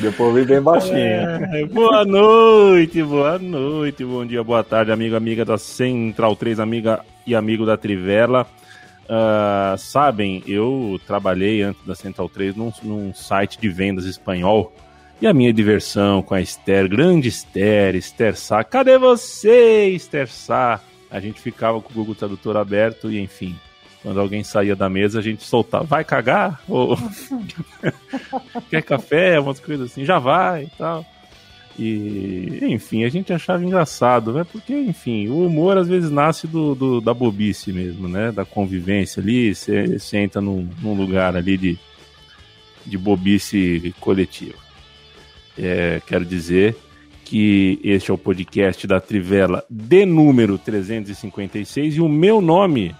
[0.00, 0.96] Depois vem bem baixinho.
[0.96, 7.00] É, boa noite, boa noite, bom dia, boa tarde, amigo, amiga da Central 3, amiga
[7.26, 8.46] e amigo da Trivela.
[9.04, 14.72] Uh, sabem, eu trabalhei antes da Central 3 num, num, site de vendas espanhol.
[15.20, 20.80] E a minha diversão com a Esther, grande Esther, Esther Sá, cadê você, Esther Sá?
[21.10, 23.54] A gente ficava com o Google Tradutor aberto e enfim,
[24.02, 26.60] quando alguém saía da mesa, a gente soltava, vai cagar?
[26.68, 26.98] Ou
[28.68, 29.38] quer café?
[29.38, 31.06] Umas coisas assim, já vai e tal.
[31.78, 34.44] E, enfim, a gente achava engraçado, né?
[34.50, 38.32] Porque, enfim, o humor às vezes nasce do, do da bobice mesmo, né?
[38.32, 41.78] Da convivência ali, você entra num, num, lugar ali de,
[42.84, 44.58] de bobice coletiva.
[45.56, 46.76] É, quero dizer
[47.24, 52.94] que este é o podcast da Trivela de número 356 e o meu nome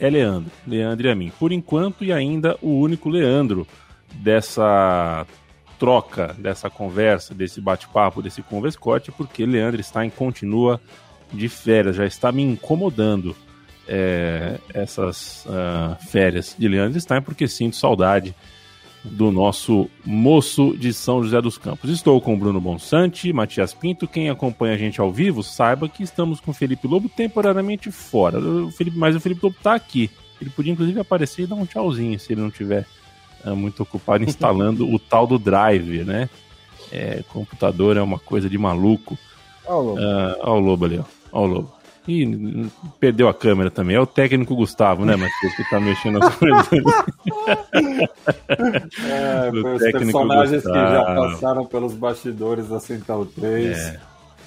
[0.00, 0.50] é Leandro.
[0.66, 1.30] Leandro e a mim.
[1.38, 3.66] Por enquanto, e ainda o único Leandro
[4.14, 5.26] dessa
[5.78, 10.80] troca, dessa conversa, desse bate-papo, desse converscote, porque Leandro em continua
[11.32, 13.36] de férias, já está me incomodando
[13.86, 18.34] é, essas uh, férias de Leandro Stein, porque sinto saudade
[19.04, 21.90] do nosso moço de São José dos Campos.
[21.90, 24.06] Estou com o Bruno Bonsante, Matias Pinto.
[24.06, 28.38] Quem acompanha a gente ao vivo saiba que estamos com o Felipe Lobo temporariamente fora.
[28.38, 30.10] O Felipe, mas o Felipe Lobo está aqui.
[30.40, 32.86] Ele podia inclusive aparecer e dar um tchauzinho se ele não tiver
[33.44, 36.28] uh, muito ocupado instalando o tal do Drive, né?
[36.92, 39.18] É, computador é uma coisa de maluco.
[39.66, 41.04] Olha o Lobo, uh, olha o Lobo ali, ó.
[41.32, 41.79] Olha o Lobo.
[42.10, 43.94] Ih, perdeu a câmera também.
[43.94, 46.68] É o técnico Gustavo, né, Matheus, que tá mexendo as coisas
[48.98, 50.74] é, foi os personagens Gustavo.
[50.74, 53.78] que já passaram pelos bastidores da Central 3.
[53.78, 54.00] É.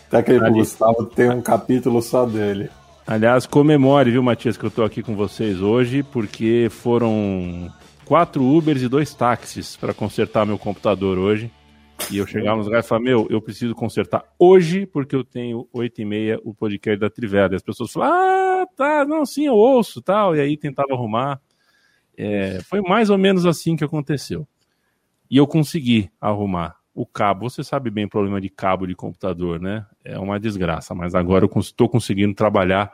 [0.07, 0.55] O técnico Ali...
[0.55, 2.69] Gustavo tem um capítulo só dele.
[3.07, 7.71] Aliás, comemore, viu, Matias, que eu tô aqui com vocês hoje, porque foram
[8.03, 11.49] quatro Ubers e dois táxis para consertar meu computador hoje.
[12.11, 15.67] E eu chegava nos lugares e falava, meu, eu preciso consertar hoje, porque eu tenho
[15.71, 17.53] 8 e meia o podcast da Trivela.
[17.53, 20.35] E as pessoas falavam, ah, tá, não, sim, eu ouço tal.
[20.35, 21.41] E aí tentava arrumar.
[22.17, 24.47] É, foi mais ou menos assim que aconteceu.
[25.29, 27.49] E eu consegui arrumar o cabo.
[27.49, 29.85] Você sabe bem o problema de cabo de computador, né?
[30.03, 32.91] É uma desgraça, mas agora eu estou conseguindo trabalhar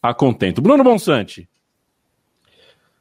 [0.00, 0.62] a contento.
[0.62, 1.48] Bruno Bonsante.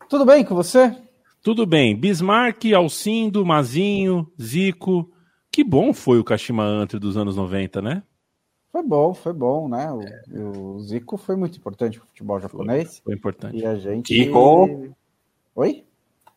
[0.09, 0.95] Tudo bem com você?
[1.41, 1.95] Tudo bem.
[1.95, 5.09] Bismarck, Alcindo, Mazinho, Zico,
[5.51, 8.03] que bom foi o Kashima Antlers dos anos 90, né?
[8.72, 9.91] Foi bom, foi bom, né?
[9.91, 10.23] O, é.
[10.39, 13.00] o Zico foi muito importante para o futebol japonês.
[13.00, 13.57] Foi, foi, importante.
[13.57, 14.13] E a gente.
[14.13, 14.95] Zico!
[15.56, 15.84] Oi?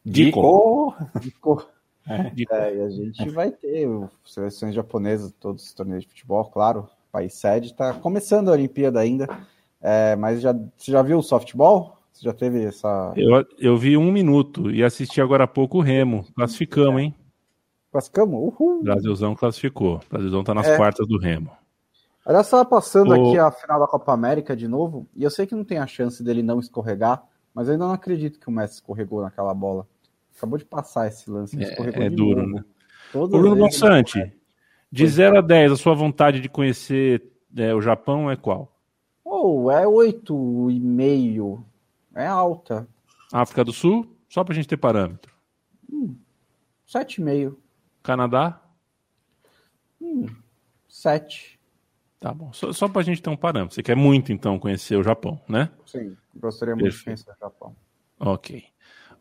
[0.06, 0.94] Zico!
[1.22, 1.66] Zico!
[2.06, 2.34] É.
[2.50, 3.88] é, e a gente vai ter
[4.26, 6.80] seleções japonesas, todos os torneios de futebol, claro.
[7.08, 9.26] O país sede está começando a Olimpíada ainda.
[9.80, 11.98] É, mas já, você já viu o softball?
[12.12, 13.14] Você já teve essa.
[13.16, 16.26] Eu, eu vi um minuto e assisti agora há pouco o Remo.
[16.34, 17.04] Classificamos, é.
[17.04, 17.14] hein?
[17.94, 18.34] Classificamos?
[18.34, 18.82] Uhul.
[18.82, 20.00] Brasilzão classificou.
[20.10, 20.76] Brasilzão tá nas é.
[20.76, 21.52] quartas do Remo.
[22.26, 23.12] Aliás, estava passando o...
[23.12, 25.86] aqui a final da Copa América de novo, e eu sei que não tem a
[25.86, 27.22] chance dele não escorregar,
[27.54, 29.86] mas eu ainda não acredito que o Messi escorregou naquela bola.
[30.36, 31.56] Acabou de passar esse lance.
[31.62, 32.54] É, é duro, novo.
[32.56, 32.64] né?
[33.14, 34.36] o Bruno Bonsante,
[34.90, 37.22] de 0 a 10, a sua vontade de conhecer
[37.56, 38.76] é, o Japão é qual?
[39.24, 41.62] Oh, é 8,5.
[42.12, 42.88] É alta.
[43.32, 44.04] África do Sul?
[44.28, 45.32] Só pra gente ter parâmetro.
[45.88, 46.16] Hum,
[46.88, 47.54] 7,5.
[48.04, 48.60] Canadá?
[50.00, 50.26] Hum,
[50.86, 51.58] sete.
[52.20, 52.52] Tá bom.
[52.52, 53.74] Só, só para a gente ter um parâmetro.
[53.74, 55.70] Você quer muito, então, conhecer o Japão, né?
[55.86, 56.98] Sim, gostaria muito Perfeito.
[56.98, 57.74] de conhecer o Japão.
[58.20, 58.62] Ok.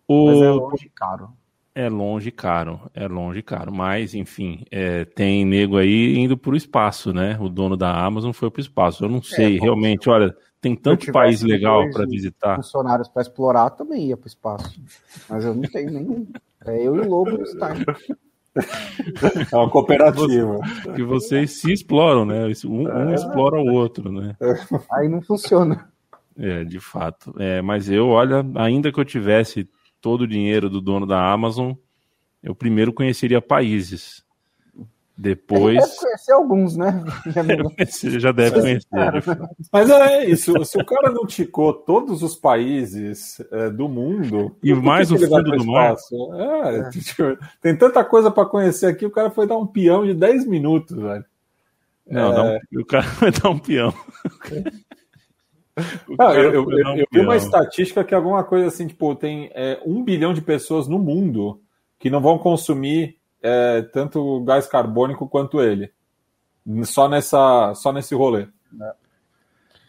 [0.06, 0.27] O...
[0.27, 1.33] Mas é longe caro.
[1.75, 3.74] É longe caro, é longe caro.
[3.74, 7.38] Mas, enfim, é, tem nego aí indo para o espaço, né?
[7.39, 9.06] O dono da Amazon foi para o espaço.
[9.06, 12.57] Eu não é, sei, é, realmente, olha, tem tanto país legal para visitar.
[12.57, 14.80] Funcionários para explorar também ia para o espaço.
[15.30, 16.27] Mas eu não tenho nenhum.
[16.65, 17.83] É eu e o Lobo no Stein.
[19.51, 20.59] É uma cooperativa.
[20.95, 22.45] Que vocês se exploram, né?
[22.65, 23.15] Um, um é.
[23.15, 24.35] explora o outro, né?
[24.91, 25.89] Aí não funciona.
[26.38, 27.33] É, de fato.
[27.39, 29.67] É, mas eu, olha, ainda que eu tivesse
[30.01, 31.73] todo o dinheiro do dono da Amazon,
[32.41, 34.23] eu primeiro conheceria países.
[35.15, 35.77] Depois.
[35.77, 37.04] Deve conhecer alguns, né?
[37.77, 38.88] Você já deve conhecer.
[39.71, 40.65] Mas é isso.
[40.65, 44.56] Se o cara não ticou todos os países é, do mundo.
[44.63, 45.95] E mais o fundo do mar.
[46.33, 46.89] É, é.
[47.00, 49.06] Tipo, tem tanta coisa para conhecer aqui.
[49.06, 51.25] O cara foi dar um peão de 10 minutos, velho.
[52.07, 52.59] Não, é...
[52.74, 53.94] um, o cara vai dar um peão.
[56.18, 59.80] Não, eu, eu, eu, eu vi uma estatística que alguma coisa assim, tipo, tem é,
[59.86, 61.62] um bilhão de pessoas no mundo
[62.00, 65.92] que não vão consumir é, tanto gás carbônico quanto ele.
[66.86, 68.48] Só, nessa, só nesse rolê.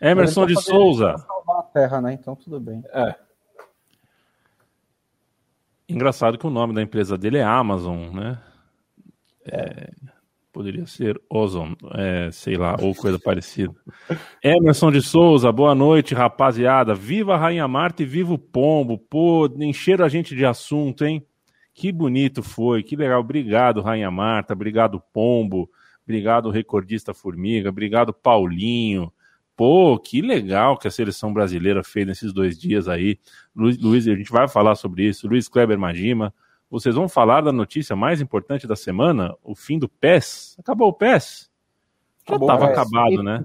[0.00, 0.10] É.
[0.10, 1.16] Emerson de Souza.
[1.16, 2.12] salvar a terra, né?
[2.12, 2.82] Então tudo bem.
[2.92, 3.14] É.
[5.88, 8.38] Engraçado que o nome da empresa dele é Amazon, né?
[9.46, 9.90] É,
[10.52, 13.74] poderia ser Ozon, é, sei lá, ou coisa parecida.
[14.42, 16.94] Emerson de Souza, boa noite, rapaziada.
[16.94, 18.98] Viva a Rainha Marta e viva o Pombo.
[18.98, 21.24] Pô, encheram a gente de assunto, hein?
[21.74, 23.20] Que bonito foi, que legal.
[23.20, 24.54] Obrigado, Rainha Marta.
[24.54, 25.68] Obrigado, Pombo.
[26.04, 27.68] Obrigado, recordista Formiga.
[27.68, 29.12] Obrigado, Paulinho.
[29.56, 33.18] Pô, que legal que a seleção brasileira fez nesses dois dias aí.
[33.54, 35.26] Luiz, Luiz, a gente vai falar sobre isso.
[35.26, 36.32] Luiz Kleber Magima.
[36.70, 39.34] Vocês vão falar da notícia mais importante da semana?
[39.42, 40.56] O fim do PES.
[40.58, 41.50] Acabou o PES?
[42.28, 43.44] Já estava acabado, né?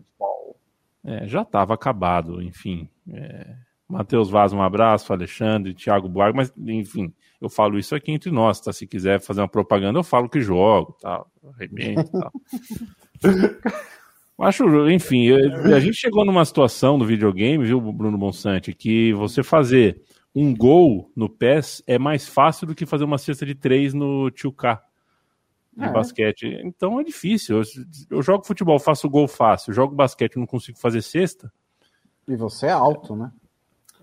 [1.03, 2.89] É, já estava acabado, enfim.
[3.11, 3.55] É...
[3.87, 8.59] Matheus Vaz, um abraço, Alexandre, Thiago Buarque, mas enfim, eu falo isso aqui entre nós,
[8.59, 8.73] tá?
[8.73, 12.31] Se quiser fazer uma propaganda, eu falo que jogo, tal, arrebento, tal.
[14.41, 20.01] Acho, enfim, a gente chegou numa situação do videogame, viu, Bruno Bonsante, que você fazer
[20.33, 24.31] um gol no PES é mais fácil do que fazer uma cesta de três no
[24.31, 24.79] 2K
[25.75, 25.91] de é.
[25.91, 26.61] basquete.
[26.63, 27.57] Então é difícil.
[27.57, 27.63] Eu,
[28.11, 29.71] eu, jogo futebol, faço gol fácil.
[29.71, 31.51] Eu jogo basquete, não consigo fazer cesta.
[32.27, 33.31] E você é alto, né?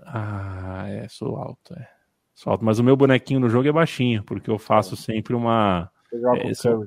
[0.05, 1.96] Ah, é, sou alto, é.
[2.37, 2.63] Solto.
[2.63, 5.91] Mas o meu bonequinho no jogo é baixinho, porque eu faço sempre uma.
[6.13, 6.87] É, são,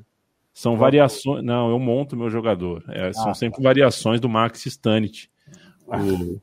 [0.53, 1.43] são variações.
[1.43, 2.83] Não, eu monto meu jogador.
[2.87, 3.63] É, ah, são sempre tá.
[3.67, 5.29] variações do Max Stanit,
[5.87, 6.39] o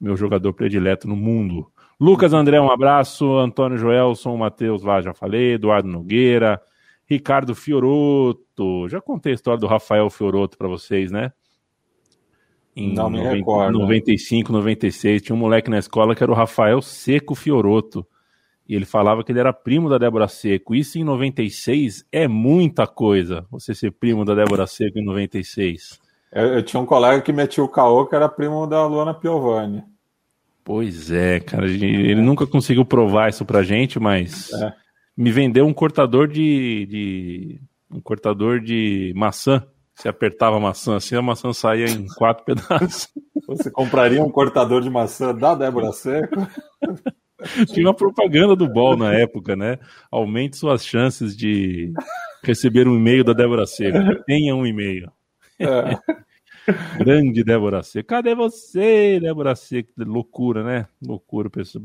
[0.00, 1.68] meu jogador predileto no mundo.
[2.00, 3.36] Lucas André, um abraço.
[3.38, 5.54] Antônio Joelson, Matheus lá, já falei.
[5.54, 6.62] Eduardo Nogueira.
[7.06, 8.88] Ricardo Fioroto.
[8.88, 11.32] Já contei a história do Rafael Fioroto para vocês, né?
[12.76, 13.78] Em Não me 90, recordo.
[13.80, 15.22] 95, 96.
[15.22, 18.06] Tinha um moleque na escola que era o Rafael Seco Fioroto.
[18.68, 20.74] E ele falava que ele era primo da Débora Seco.
[20.74, 26.00] Isso em 96 é muita coisa, você ser primo da Débora Seco em 96.
[26.32, 29.84] Eu, eu tinha um colega que metia o caô que era primo da Luana Piovani.
[30.64, 31.66] Pois é, cara.
[31.66, 34.72] Ele nunca conseguiu provar isso pra gente, mas é.
[35.14, 37.60] me vendeu um cortador de, de.
[37.90, 39.62] um cortador de maçã.
[39.94, 43.08] Você apertava a maçã assim, a maçã saía em quatro pedaços.
[43.46, 46.34] Você compraria um cortador de maçã da Débora Seco?
[47.66, 49.78] Tinha uma propaganda do Ball na época, né?
[50.10, 51.92] Aumente suas chances de
[52.42, 53.98] receber um e-mail da Débora Seco.
[54.24, 55.10] Tenha um e-mail.
[55.58, 55.98] É.
[56.96, 58.08] Grande Débora Seco.
[58.08, 59.90] Cadê você, Débora Seco?
[59.98, 60.86] Loucura, né?
[61.04, 61.84] Loucura, pessoal.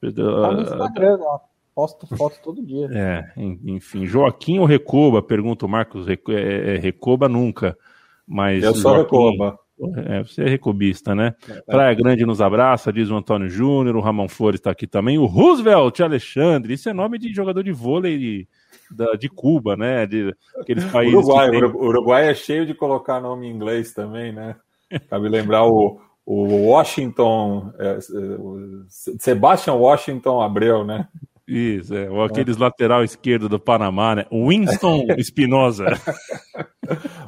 [0.00, 1.40] Tá no Instagram, ó.
[1.74, 2.88] Posto foto todo dia.
[2.92, 4.06] É, enfim.
[4.06, 5.20] Joaquim ou Recoba?
[5.20, 6.06] Pergunta o Marcos.
[6.08, 7.76] É, é, Recoba nunca.
[8.24, 9.58] Mas Eu sou Joaquim, Recoba.
[10.06, 11.34] É, você é recobista, né?
[11.48, 11.60] É, é.
[11.62, 15.26] Praia Grande nos abraça, diz o Antônio Júnior, o Ramon Flores está aqui também, o
[15.26, 18.48] Roosevelt Alexandre, isso é nome de jogador de vôlei de,
[18.90, 20.06] da, de Cuba, né?
[20.06, 21.14] De aqueles países.
[21.14, 21.64] Uruguai, tem...
[21.64, 24.54] Uruguai é cheio de colocar nome em inglês também, né?
[25.10, 27.98] Cabe lembrar o, o Washington, é,
[28.38, 31.08] o Sebastian Washington Abreu, né?
[31.46, 32.10] Isso, é.
[32.10, 32.60] Ou aqueles é.
[32.60, 34.26] lateral esquerdo do Panamá, né?
[34.32, 35.84] Winston Espinosa.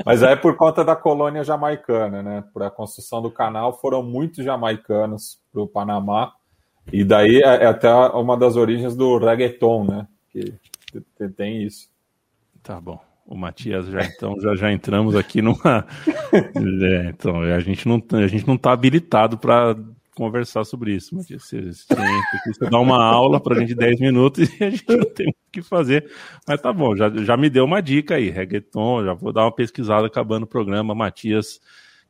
[0.04, 2.44] Mas aí é por conta da colônia jamaicana, né?
[2.52, 6.32] Para a construção do canal foram muitos jamaicanos para o Panamá.
[6.90, 10.06] E daí é, é até uma das origens do reggaeton, né?
[10.30, 10.54] Que
[11.36, 11.90] tem isso.
[12.62, 12.98] Tá bom.
[13.26, 15.84] O Matias já então já, já entramos aqui numa.
[16.32, 19.74] É, então a gente não a gente não está habilitado para
[20.16, 21.44] conversar sobre isso, Matias.
[21.44, 21.94] Você, você,
[22.46, 25.52] você dá uma aula para a gente 10 minutos e a gente não tem o
[25.52, 26.10] que fazer.
[26.48, 29.54] Mas tá bom, já, já me deu uma dica aí, reggaeton, já vou dar uma
[29.54, 30.94] pesquisada acabando o programa.
[30.94, 31.60] Matias,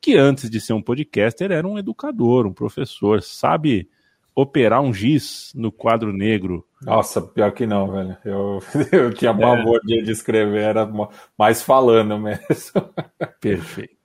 [0.01, 3.89] que antes de ser um podcaster era um educador, um professor, sabe
[4.33, 6.65] operar um giz no quadro negro.
[6.81, 8.17] Nossa, pior que não, velho.
[8.23, 8.59] Eu,
[8.91, 10.01] eu tinha uma é.
[10.01, 10.89] de escrever, era
[11.37, 12.89] mais falando mesmo.
[13.41, 13.97] Perfeito.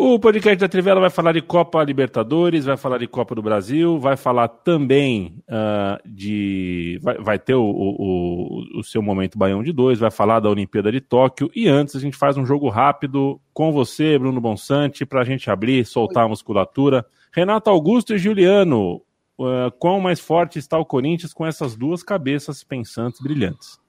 [0.00, 3.98] O podcast da Trivela vai falar de Copa Libertadores, vai falar de Copa do Brasil,
[3.98, 7.00] vai falar também uh, de.
[7.02, 10.92] Vai, vai ter o, o, o, seu momento Baião de dois, vai falar da Olimpíada
[10.92, 11.50] de Tóquio.
[11.52, 15.50] E antes a gente faz um jogo rápido com você, Bruno Bonsante, para a gente
[15.50, 17.04] abrir, soltar a musculatura.
[17.32, 19.02] Renato Augusto e Juliano,
[19.36, 23.80] uh, quão mais forte está o Corinthians com essas duas cabeças pensantes brilhantes?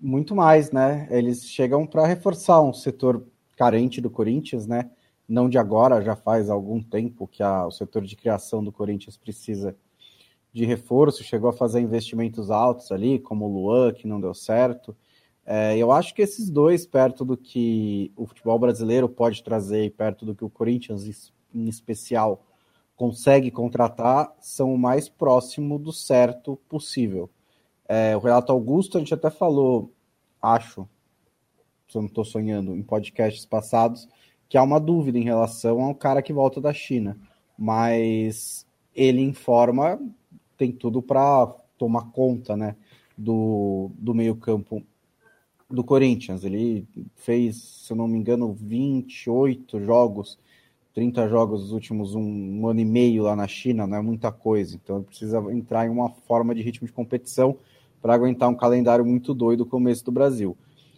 [0.00, 1.08] Muito mais, né?
[1.10, 4.88] Eles chegam para reforçar um setor carente do Corinthians, né?
[5.28, 9.16] Não de agora, já faz algum tempo que a, o setor de criação do Corinthians
[9.16, 9.76] precisa
[10.52, 14.96] de reforço, chegou a fazer investimentos altos ali, como o Luan, que não deu certo.
[15.44, 19.90] É, eu acho que esses dois, perto do que o futebol brasileiro pode trazer e
[19.90, 22.44] perto do que o Corinthians, em especial,
[22.96, 27.28] consegue contratar, são o mais próximo do certo possível.
[27.86, 29.92] É, o Renato Augusto, a gente até falou,
[30.40, 30.88] acho,
[31.86, 34.08] se eu não estou sonhando, em podcasts passados,
[34.48, 37.18] que há uma dúvida em relação ao cara que volta da China.
[37.58, 39.98] Mas ele informa
[40.56, 41.46] tem tudo para
[41.78, 42.76] tomar conta né,
[43.16, 44.82] do, do meio-campo
[45.70, 46.44] do Corinthians.
[46.44, 50.38] Ele fez, se eu não me engano, 28 jogos,
[50.94, 54.32] 30 jogos nos últimos um, um, ano e meio lá na China, não é muita
[54.32, 54.76] coisa.
[54.76, 57.56] Então ele precisa entrar em uma forma de ritmo de competição
[58.00, 60.56] para aguentar um calendário muito doido começo do Brasil.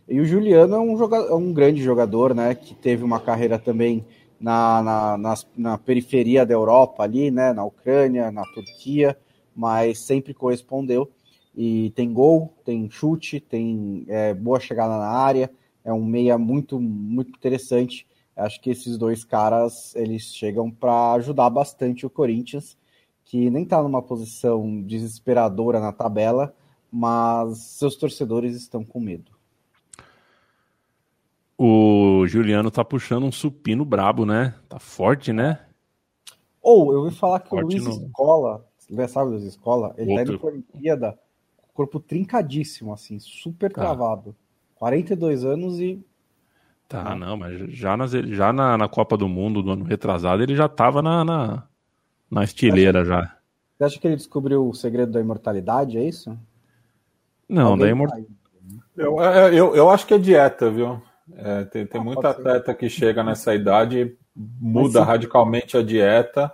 [0.08, 2.54] E o Juliano é um, jogador, é um grande jogador, né?
[2.54, 4.04] Que teve uma carreira também
[4.40, 7.52] na, na, na, na periferia da Europa ali, né?
[7.52, 9.16] Na Ucrânia, na Turquia
[9.58, 11.10] mas sempre correspondeu.
[11.52, 15.50] E tem gol, tem chute, tem é, boa chegada na área,
[15.84, 18.06] é um meia muito, muito interessante.
[18.36, 22.78] Acho que esses dois caras eles chegam para ajudar bastante o Corinthians,
[23.24, 26.54] que nem está numa posição desesperadora na tabela,
[26.92, 29.37] mas seus torcedores estão com medo.
[31.58, 34.54] O Juliano tá puxando um supino brabo, né?
[34.68, 35.58] Tá forte, né?
[36.62, 38.06] Ou, oh, eu ouvi falar que forte o Luiz no...
[38.06, 38.68] Escola
[39.08, 40.24] sabe das escolas, ele Outro.
[40.24, 41.18] tá indo pra Olimpíada,
[41.74, 43.82] corpo trincadíssimo, assim, super tá.
[43.82, 44.34] travado.
[44.76, 46.02] 42 anos e.
[46.88, 50.56] Tá, não, mas já, nas, já na, na Copa do Mundo do ano retrasado ele
[50.56, 51.64] já tava na, na,
[52.30, 53.36] na estileira acha, já.
[53.76, 56.38] Você acha que ele descobriu o segredo da imortalidade, é isso?
[57.46, 58.38] Não, Alguém da imortalidade.
[58.96, 61.02] Eu, é, eu, eu acho que é dieta, viu?
[61.36, 66.52] É, tem tem ah, muita atleta que chega nessa idade, muda radicalmente a dieta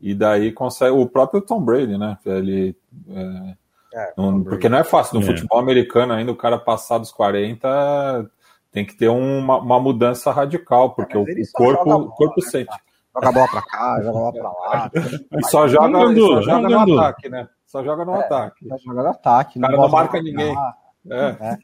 [0.00, 0.92] e daí consegue.
[0.92, 2.18] O próprio Tom Brady, né?
[2.24, 2.76] Ele.
[3.08, 3.54] É,
[3.94, 5.18] é, não, porque não é fácil.
[5.18, 5.26] No é.
[5.26, 8.30] futebol americano, ainda o cara passar dos 40
[8.70, 12.76] tem que ter uma, uma mudança radical, porque o, o, corpo, bola, corpo né, sente.
[13.14, 14.90] Joga a bola pra cá, joga a bola pra lá.
[15.38, 17.48] e só joga, só joga no ataque, né?
[17.64, 18.68] Só joga no é, ataque.
[18.68, 19.58] Só joga no ataque.
[19.58, 20.54] O cara não, marca ninguém.
[20.54, 20.85] É.
[21.10, 21.58] É.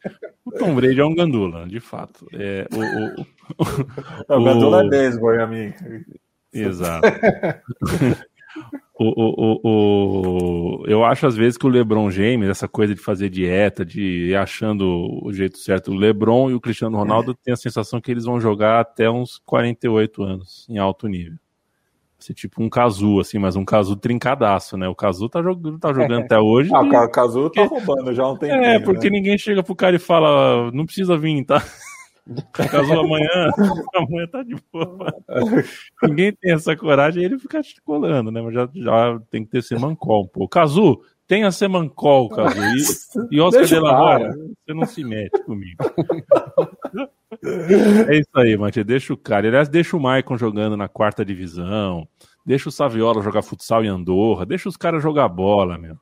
[0.44, 2.26] O Tom Brady é um gandula, de fato.
[2.32, 3.26] É, o, o,
[4.28, 5.74] o, o gandula é beisebol, amigo.
[6.52, 7.08] Exato.
[8.98, 13.30] o, o, o, eu acho às vezes que o LeBron James, essa coisa de fazer
[13.30, 14.84] dieta, de ir achando
[15.22, 17.34] o jeito certo, o LeBron e o Cristiano Ronaldo é.
[17.42, 21.38] tem a sensação que eles vão jogar até uns 48 anos em alto nível.
[22.22, 24.88] Ser tipo um Cazu, assim, mas um Cazu trincadaço, né?
[24.88, 26.24] O Cazu tá, jog tá jogando é.
[26.24, 26.70] até hoje.
[26.72, 29.16] Ah, o Cazu tá roubando já não tem É, porque né?
[29.16, 31.62] ninguém chega pro cara e fala, não precisa vir, tá?
[32.52, 33.28] Casou amanhã,
[33.94, 35.12] amanhã tá de boa.
[36.02, 38.40] Ninguém tem essa coragem, ele fica colando, né?
[38.40, 40.48] Mas já, já tem que ter semancol um pouco.
[40.48, 42.60] Cazu, tenha semancol, Cazu.
[43.30, 45.82] E, e Oscar de la Hora, você não se mete comigo.
[48.08, 48.86] é isso aí, Matheus.
[48.86, 49.48] Deixa o cara.
[49.48, 52.06] Aliás, deixa o Maicon jogando na quarta divisão.
[52.44, 54.44] Deixa o Saviola jogar futsal em Andorra.
[54.44, 55.94] Deixa os caras jogar bola, meu.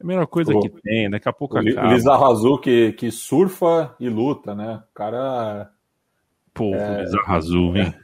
[0.00, 1.92] É a melhor coisa Pô, que tem, daqui a pouco o acaba.
[1.92, 4.82] Lizarro Azul que, que surfa e luta, né?
[4.90, 5.70] O cara.
[6.54, 7.02] Pô, é...
[7.02, 7.94] Lizarro Azul, hein?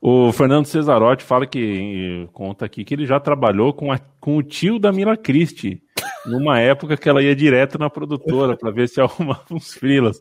[0.00, 4.42] O Fernando Cesarotti fala que conta aqui que ele já trabalhou com, a, com o
[4.42, 5.82] tio da Mila Christie,
[6.24, 10.20] numa época que ela ia direto na produtora para ver se arrumava uns frilas.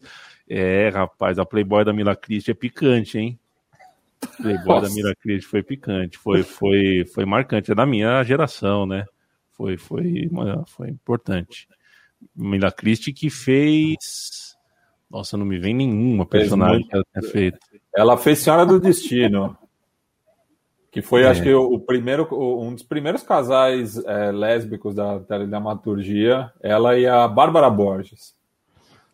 [0.49, 3.39] É, rapaz, a Playboy da Mila Christie é picante, hein?
[4.37, 4.89] Playboy Nossa.
[4.89, 9.05] da Mila Christie foi picante, foi, foi, foi marcante, é da minha geração, né?
[9.51, 10.29] Foi, foi,
[10.67, 11.67] foi importante.
[12.35, 14.55] Mila Christie que fez.
[15.09, 17.59] Nossa, não me vem nenhuma personagem que ela tenha feito.
[17.95, 19.57] Ela fez Senhora do Destino.
[20.97, 21.27] Que foi, é.
[21.27, 27.27] acho que, o, primeiro, um dos primeiros casais é, lésbicos da teledramaturgia, ela e a
[27.27, 28.33] Bárbara Borges.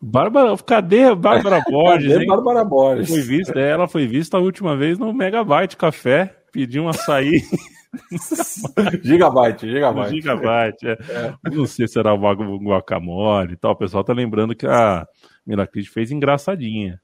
[0.00, 2.10] Bárbara, cadê a Bárbara Borges?
[2.10, 3.10] cadê Bárbara Borges?
[3.10, 7.42] Foi vista, ela foi vista a última vez no Megabyte Café, pediu um açaí.
[9.04, 10.14] gigabyte, gigabyte.
[10.14, 10.96] Gigabyte, é.
[11.10, 11.50] É.
[11.50, 12.18] Não sei se era o
[12.64, 13.72] guacamole e tal.
[13.72, 15.06] O pessoal tá lembrando que a
[15.46, 16.98] Miracris fez engraçadinha.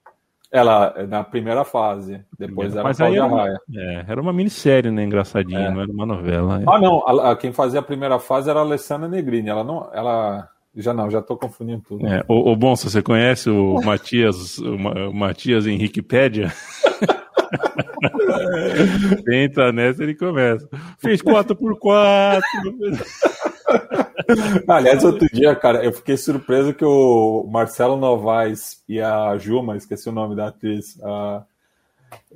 [0.52, 5.04] Ela, na primeira fase, depois era Mas aí era, uma, é, era uma minissérie, né?
[5.04, 5.70] Engraçadinha, é.
[5.70, 6.60] não era uma novela.
[6.66, 9.48] Ah, não, a, a, quem fazia a primeira fase era a Alessandra Negrini.
[9.48, 9.88] Ela não.
[9.92, 10.48] Ela.
[10.74, 12.06] Já não, já tô confundindo tudo.
[12.06, 16.50] É, o, o Bonsa, você conhece o Matias, o, o Matias Henriquepédia?
[19.30, 20.68] Entra nessa ele começa.
[20.98, 22.40] Fez 4x4.
[24.68, 30.08] Aliás, outro dia, cara, eu fiquei surpreso que o Marcelo Novaes e a Juma, esqueci
[30.08, 31.42] o nome da atriz, a...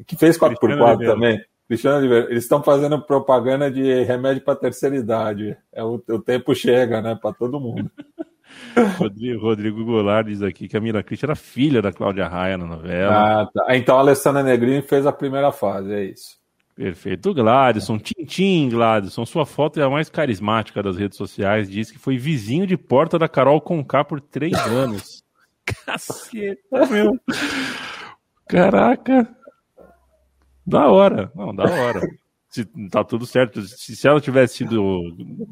[0.06, 1.44] que fez 4x4 também.
[1.66, 5.56] Cristiano Oliveira, eles estão fazendo propaganda de remédio para terceira idade.
[5.72, 7.90] É o, o tempo chega, né, para todo mundo.
[8.98, 12.66] Rodrigo, Rodrigo Goulart diz aqui que a Mira Cristian era filha da Cláudia Raia na
[12.66, 13.42] novela.
[13.42, 13.76] Ah, tá.
[13.76, 16.36] Então a Alessandra Negrini fez a primeira fase, é isso.
[16.74, 17.32] Perfeito.
[17.32, 21.70] Gladson, Tintim, Gladson, sua foto é a mais carismática das redes sociais.
[21.70, 25.22] Diz que foi vizinho de porta da Carol Conká por três anos.
[25.64, 27.18] Caceta, meu.
[28.48, 29.34] Caraca.
[30.66, 31.30] Da hora.
[31.34, 32.00] Não, da hora.
[32.48, 33.62] Se, tá tudo certo.
[33.62, 35.02] Se, se ela tivesse sido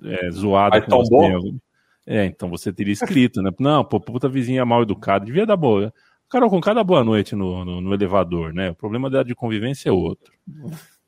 [0.05, 1.59] é, zoada Aí com você,
[2.07, 3.51] é, então você teria escrito, né?
[3.59, 5.93] Não, pô, puta vizinha mal educada, devia dar boa.
[6.29, 8.71] Carol com cada boa noite no, no, no, elevador, né?
[8.71, 10.33] O problema dela de convivência é outro.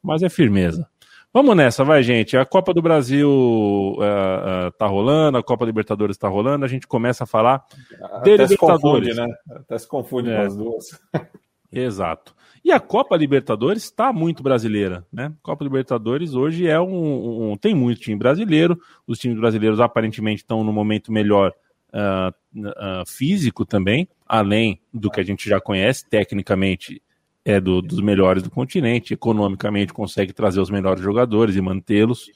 [0.04, 0.86] Mas é firmeza.
[1.32, 2.36] Vamos nessa, vai, gente.
[2.36, 6.86] A Copa do Brasil uh, uh, tá rolando, a Copa Libertadores tá rolando, a gente
[6.86, 7.64] começa a falar
[8.00, 8.50] Até de Libertadores.
[8.50, 9.34] Se confunde, né?
[9.50, 10.36] Até se confunde é.
[10.36, 11.00] com as duas.
[11.72, 12.36] Exato.
[12.64, 15.32] E a Copa Libertadores está muito brasileira, né?
[15.42, 18.78] Copa Libertadores hoje é um, um, tem muito time brasileiro.
[19.06, 21.52] Os times brasileiros aparentemente estão no momento melhor
[21.92, 27.02] uh, físico também, além do que a gente já conhece tecnicamente
[27.44, 32.30] é do, dos melhores do continente, economicamente consegue trazer os melhores jogadores e mantê-los.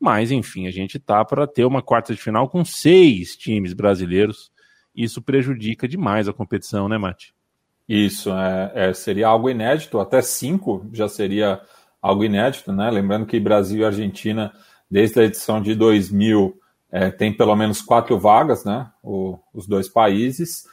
[0.00, 4.50] Mas enfim, a gente tá para ter uma quarta de final com seis times brasileiros.
[4.94, 7.34] Isso prejudica demais a competição, né, Mate?
[7.88, 11.60] Isso, é, é, seria algo inédito, até cinco já seria
[12.00, 12.90] algo inédito, né?
[12.90, 14.52] Lembrando que Brasil e Argentina,
[14.90, 16.54] desde a edição de 2000,
[16.90, 18.90] é, tem pelo menos quatro vagas, né?
[19.02, 20.64] O, os dois países.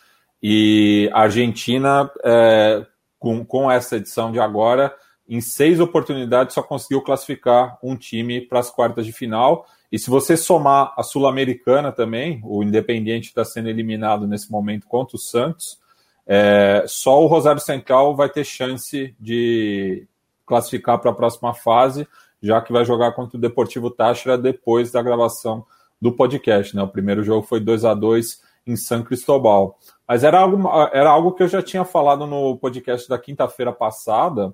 [0.41, 2.85] E a Argentina, é,
[3.25, 4.95] com, com essa edição de agora,
[5.27, 9.65] em seis oportunidades só conseguiu classificar um time para as quartas de final.
[9.91, 15.15] E se você somar a Sul-Americana também, o Independiente está sendo eliminado nesse momento contra
[15.15, 15.79] o Santos.
[16.27, 20.05] É, só o Rosário Central vai ter chance de
[20.45, 22.07] classificar para a próxima fase,
[22.39, 25.65] já que vai jogar contra o Deportivo Táchira depois da gravação
[25.99, 26.75] do podcast.
[26.75, 26.83] Né?
[26.83, 29.77] O primeiro jogo foi 2 a 2 em São Cristóbal.
[30.07, 34.53] Mas era algo, era algo que eu já tinha falado no podcast da quinta-feira passada,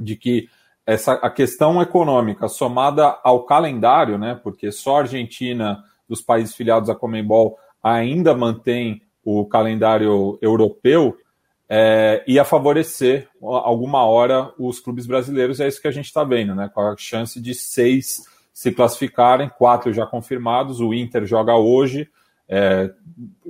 [0.00, 0.48] de que
[0.86, 6.90] essa, a questão econômica somada ao calendário, né, porque só a Argentina, dos países filiados
[6.90, 11.16] à Comembol, ainda mantém o calendário europeu,
[11.68, 15.60] é, ia favorecer alguma hora os clubes brasileiros.
[15.60, 16.70] É isso que a gente está vendo, né?
[16.72, 20.80] Com a chance de seis se classificarem, quatro já confirmados.
[20.80, 22.08] O Inter joga hoje,
[22.48, 22.90] é,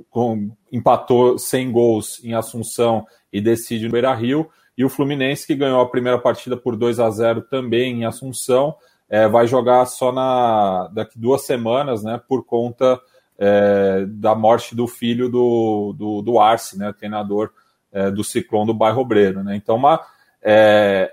[0.09, 4.49] com, empatou sem gols em Assunção e decide no Beira Rio.
[4.77, 8.75] E o Fluminense, que ganhou a primeira partida por 2 a 0 também em Assunção,
[9.09, 12.19] é, vai jogar só na, daqui duas semanas, né?
[12.27, 12.99] Por conta
[13.37, 17.51] é, da morte do filho do, do, do Arce, né, treinador
[17.91, 19.43] é, do Ciclone do bairro Obreiro.
[19.43, 19.55] Né?
[19.55, 20.01] Então, uma,
[20.41, 21.11] é,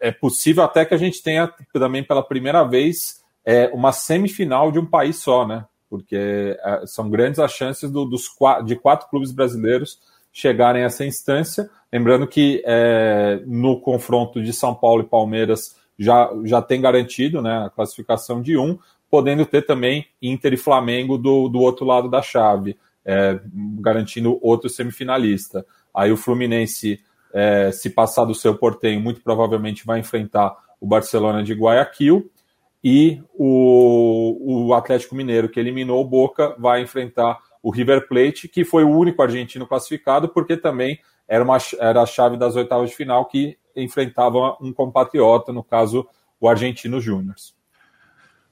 [0.00, 4.70] é, é possível até que a gente tenha também pela primeira vez é, uma semifinal
[4.72, 5.64] de um país só, né?
[5.94, 8.24] Porque é, são grandes as chances do, dos,
[8.66, 10.00] de quatro clubes brasileiros
[10.32, 11.70] chegarem a essa instância.
[11.92, 17.66] Lembrando que é, no confronto de São Paulo e Palmeiras já, já tem garantido né,
[17.66, 18.76] a classificação de um,
[19.08, 23.38] podendo ter também Inter e Flamengo do, do outro lado da chave, é,
[23.78, 25.64] garantindo outro semifinalista.
[25.94, 26.98] Aí o Fluminense,
[27.32, 32.28] é, se passar do seu portenho, muito provavelmente vai enfrentar o Barcelona de Guayaquil.
[32.86, 38.62] E o, o Atlético Mineiro, que eliminou o Boca, vai enfrentar o River Plate, que
[38.62, 42.96] foi o único argentino classificado, porque também era, uma, era a chave das oitavas de
[42.96, 46.06] final que enfrentava um compatriota, no caso,
[46.38, 47.36] o Argentino Júnior.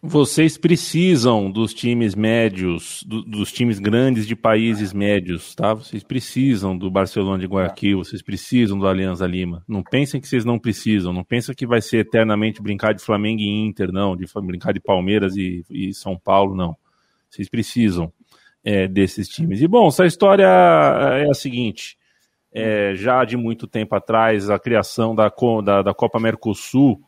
[0.05, 5.75] Vocês precisam dos times médios, do, dos times grandes de países médios, tá?
[5.75, 9.63] Vocês precisam do Barcelona de Guayaquil, vocês precisam do Alianza Lima.
[9.69, 13.43] Não pensem que vocês não precisam, não pensem que vai ser eternamente brincar de Flamengo
[13.43, 16.77] e Inter, não, de brincar de Palmeiras e, e São Paulo, não.
[17.31, 18.13] Vocês precisam
[18.65, 19.63] é, desses times.
[19.63, 21.97] E bom, essa história é a seguinte:
[22.53, 25.33] é, já de muito tempo atrás, a criação da,
[25.65, 27.01] da, da Copa Mercosul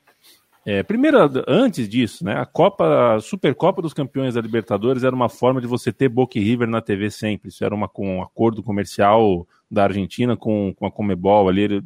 [0.66, 5.28] é, primeiro, antes disso, né, a Copa, a Supercopa dos Campeões da Libertadores era uma
[5.28, 7.50] forma de você ter Boca e River na TV sempre.
[7.50, 11.82] Isso era uma, com um acordo comercial da Argentina com, com a Comebol ali.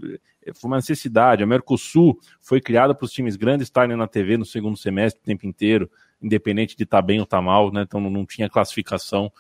[0.55, 1.43] Foi uma necessidade.
[1.43, 5.25] A Mercosul foi criada para os times grandes estarem na TV no segundo semestre o
[5.25, 5.91] tempo inteiro,
[6.23, 7.83] independente de estar tá bem ou estar tá mal, né?
[7.83, 9.33] Então não tinha classificação.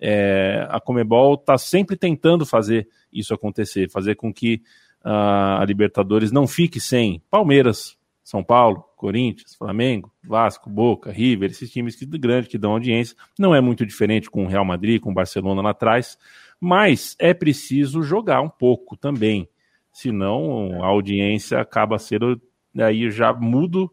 [0.00, 4.62] É, a Comebol está sempre tentando fazer isso acontecer, fazer com que
[5.04, 7.97] uh, a Libertadores não fique sem Palmeiras,
[8.28, 12.06] São Paulo, Corinthians, Flamengo, Vasco, Boca, River, esses times que,
[12.46, 13.16] que dão audiência.
[13.38, 16.18] Não é muito diferente com o Real Madrid, com o Barcelona lá atrás,
[16.60, 19.48] mas é preciso jogar um pouco também.
[19.90, 22.38] Senão a audiência acaba sendo.
[22.78, 23.90] Aí já mudo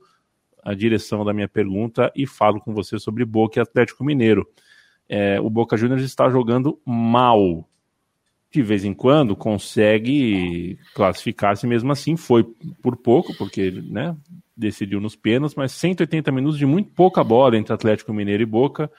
[0.61, 4.45] a direção da minha pergunta e falo com você sobre Boca e Atlético Mineiro.
[5.07, 7.65] É, o Boca Juniors está jogando mal.
[8.55, 12.15] De vez em quando consegue classificar-se mesmo assim.
[12.15, 12.43] Foi
[12.81, 14.15] por pouco, porque né,
[14.55, 18.89] decidiu nos pênaltis, mas 180 minutos de muito pouca bola entre Atlético Mineiro e Boca.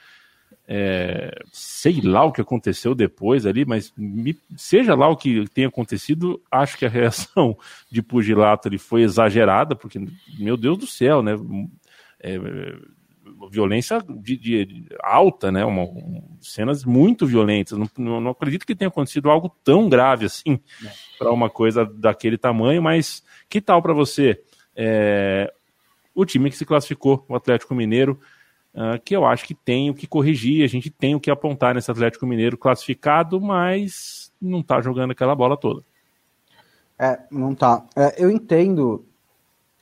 [0.68, 5.68] É, sei lá o que aconteceu depois ali, mas me, seja lá o que tenha
[5.68, 7.56] acontecido, acho que a reação
[7.90, 9.98] de Pugilato ali foi exagerada, porque,
[10.38, 11.32] meu Deus do céu, né?
[12.20, 12.36] É,
[13.50, 15.64] violência de, de, de, alta, né?
[15.64, 17.78] Uma, um, cenas muito violentas.
[17.96, 20.60] Não, não, acredito que tenha acontecido algo tão grave assim
[21.18, 24.42] para uma coisa daquele tamanho, mas que tal para você?
[24.74, 25.52] É,
[26.14, 28.18] o time que se classificou, o Atlético Mineiro,
[28.74, 31.74] uh, que eu acho que tem o que corrigir, a gente tem o que apontar
[31.74, 35.82] nesse Atlético Mineiro classificado, mas não está jogando aquela bola toda.
[36.98, 37.84] É, não tá.
[37.94, 39.04] É, eu entendo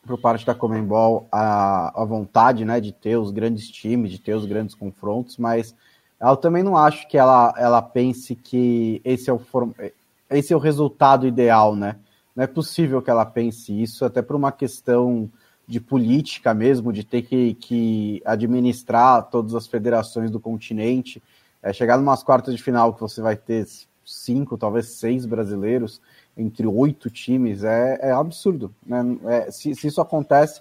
[0.06, 4.34] por parte da Comembol a, a vontade né, de ter os grandes times, de ter
[4.34, 5.74] os grandes confrontos, mas
[6.20, 9.40] eu também não acho que ela, ela pense que esse é, o
[10.30, 11.96] esse é o resultado ideal, né?
[12.34, 15.30] Não é possível que ela pense isso, até por uma questão
[15.66, 21.22] de política mesmo, de ter que, que administrar todas as federações do continente.
[21.62, 23.66] É, chegar numas quartas de final que você vai ter
[24.04, 26.00] cinco, talvez seis brasileiros
[26.36, 28.74] entre oito times é, é absurdo.
[28.84, 29.18] Né?
[29.24, 30.60] É, se, se, isso acontece,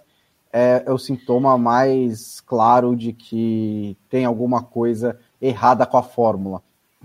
[0.52, 6.62] é, é, o sintoma mais claro de que tem alguma coisa errada com a fórmula.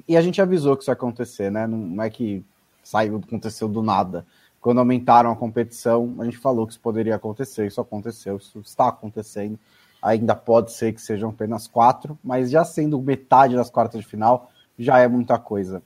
[0.06, 1.66] E a gente avisou que isso ia acontecer, né?
[1.66, 2.44] Não, é que
[2.84, 4.24] saiu, aconteceu do nada
[4.60, 8.88] quando aumentaram a competição, a gente falou que isso poderia acontecer, isso aconteceu, isso está
[8.88, 9.58] acontecendo.
[10.02, 14.50] Ainda pode ser que sejam apenas quatro, mas já sendo metade das quartas de final,
[14.78, 15.82] já é muita coisa.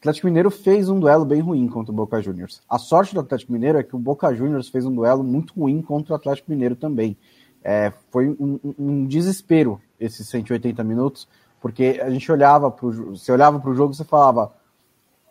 [0.00, 2.62] O Atlético Mineiro fez um duelo bem ruim contra o Boca Juniors.
[2.66, 5.82] A sorte do Atlético Mineiro é que o Boca Juniors fez um duelo muito ruim
[5.82, 7.18] contra o Atlético Mineiro também.
[7.62, 11.28] É, foi um, um, desespero esses 180 minutos,
[11.60, 14.50] porque a gente olhava para o você olhava para o jogo você falava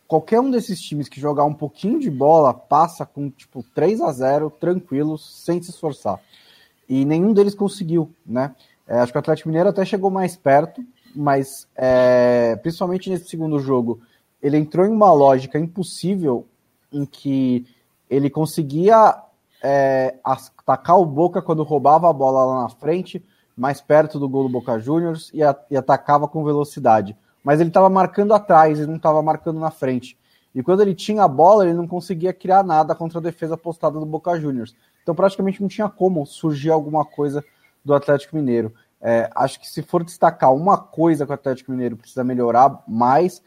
[0.08, 4.12] qualquer um desses times que jogar um pouquinho de bola passa com tipo 3 a
[4.12, 6.20] 0 tranquilos, sem se esforçar.
[6.88, 8.54] E nenhum deles conseguiu, né?
[8.88, 13.58] É, acho que o Atlético Mineiro até chegou mais perto, mas é, principalmente nesse segundo
[13.58, 14.00] jogo,
[14.42, 16.48] ele entrou em uma lógica impossível
[16.92, 17.66] em que
[18.10, 19.16] ele conseguia
[19.62, 23.24] é, atacar o Boca quando roubava a bola lá na frente,
[23.56, 27.70] mais perto do gol do Boca Juniors, e, a, e atacava com velocidade mas ele
[27.70, 30.18] estava marcando atrás, ele não estava marcando na frente.
[30.54, 34.00] E quando ele tinha a bola, ele não conseguia criar nada contra a defesa postada
[34.00, 34.76] do Boca Juniors.
[35.02, 37.44] Então praticamente não tinha como surgir alguma coisa
[37.84, 38.74] do Atlético Mineiro.
[39.02, 43.42] É, acho que se for destacar uma coisa que o Atlético Mineiro precisa melhorar mais,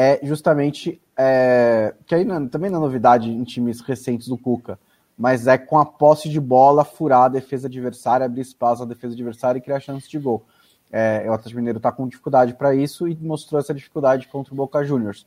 [0.00, 4.78] é justamente é, que aí não, também não é novidade em times recentes do Cuca,
[5.18, 9.14] mas é com a posse de bola furar a defesa adversária, abrir espaço à defesa
[9.14, 10.46] adversária e criar chance de gol.
[10.92, 14.56] É, o Atlético Mineiro está com dificuldade para isso e mostrou essa dificuldade contra o
[14.56, 15.26] Boca Juniors.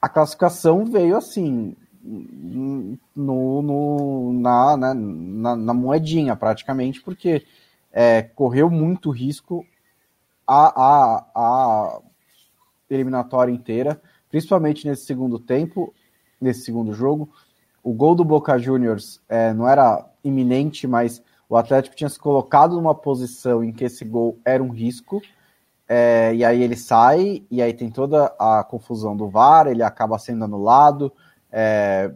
[0.00, 7.44] A classificação veio assim, no, no na, né, na, na, moedinha praticamente, porque
[7.92, 9.66] é, correu muito risco
[10.46, 12.00] a, a, a
[12.90, 15.94] eliminatória inteira, principalmente nesse segundo tempo,
[16.40, 17.30] nesse segundo jogo.
[17.82, 22.74] O gol do Boca Juniors é, não era iminente, mas o Atlético tinha se colocado
[22.76, 25.22] numa posição em que esse gol era um risco,
[25.88, 30.18] é, e aí ele sai, e aí tem toda a confusão do VAR, ele acaba
[30.18, 31.12] sendo anulado.
[31.50, 32.12] É,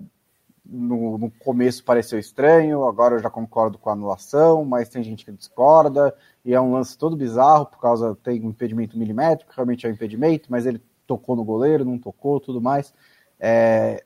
[0.65, 5.25] no, no, começo pareceu estranho, agora eu já concordo com a anulação, mas tem gente
[5.25, 9.87] que discorda, e é um lance todo bizarro, por causa tem um impedimento milimétrico, realmente
[9.87, 12.95] é um impedimento, mas ele tocou no goleiro, não tocou, tudo mais.
[13.39, 14.05] É,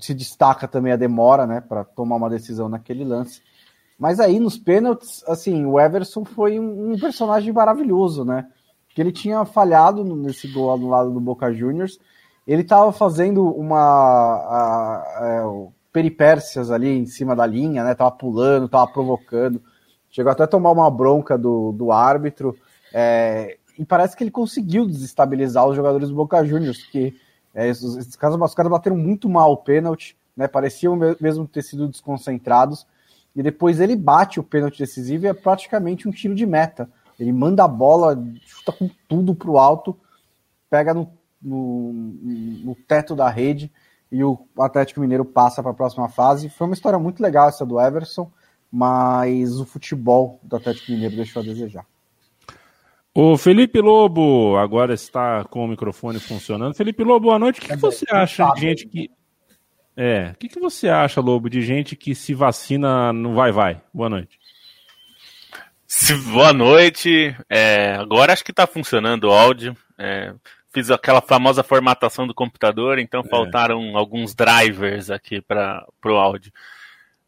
[0.00, 3.40] se destaca também a demora, né, para tomar uma decisão naquele lance.
[3.98, 8.48] Mas aí nos pênaltis, assim, o Everson foi um, um personagem maravilhoso, né?
[8.88, 11.98] Que ele tinha falhado nesse gol do lado do Boca Juniors.
[12.46, 17.94] Ele estava fazendo uma a, a, peripécias ali em cima da linha, né?
[17.94, 19.62] Tava pulando, tava provocando.
[20.10, 22.56] Chegou até a tomar uma bronca do, do árbitro.
[22.92, 27.14] É, e parece que ele conseguiu desestabilizar os jogadores do Boca Juniors, porque
[27.54, 30.46] é, esses, esses caras, os caras bateram muito mal o pênalti, né?
[30.46, 32.86] Pareciam mesmo ter sido desconcentrados
[33.34, 36.88] e depois ele bate o pênalti decisivo e é praticamente um tiro de meta.
[37.18, 39.96] Ele manda a bola, chuta com tudo para o alto,
[40.70, 41.10] pega no,
[41.44, 43.70] no, no, teto da rede.
[44.10, 46.48] e o Atlético Mineiro passa para a próxima fase.
[46.48, 48.30] Foi uma história muito legal essa do Everson,
[48.72, 51.86] mas o futebol do Atlético Mineiro deixou a desejar.
[53.16, 56.74] O Felipe Lobo agora está com o microfone funcionando.
[56.74, 57.60] Felipe Lobo, boa noite.
[57.60, 59.08] O que, que você acha de gente que.
[59.96, 63.80] É, o que, que você acha, Lobo, de gente que se vacina no vai-vai?
[63.92, 64.36] Boa noite.
[66.32, 67.36] Boa noite.
[67.48, 69.76] É, agora acho que está funcionando o áudio.
[69.96, 70.34] É,
[70.74, 73.28] fiz aquela famosa formatação do computador, então é.
[73.28, 76.52] faltaram alguns drivers aqui para o áudio.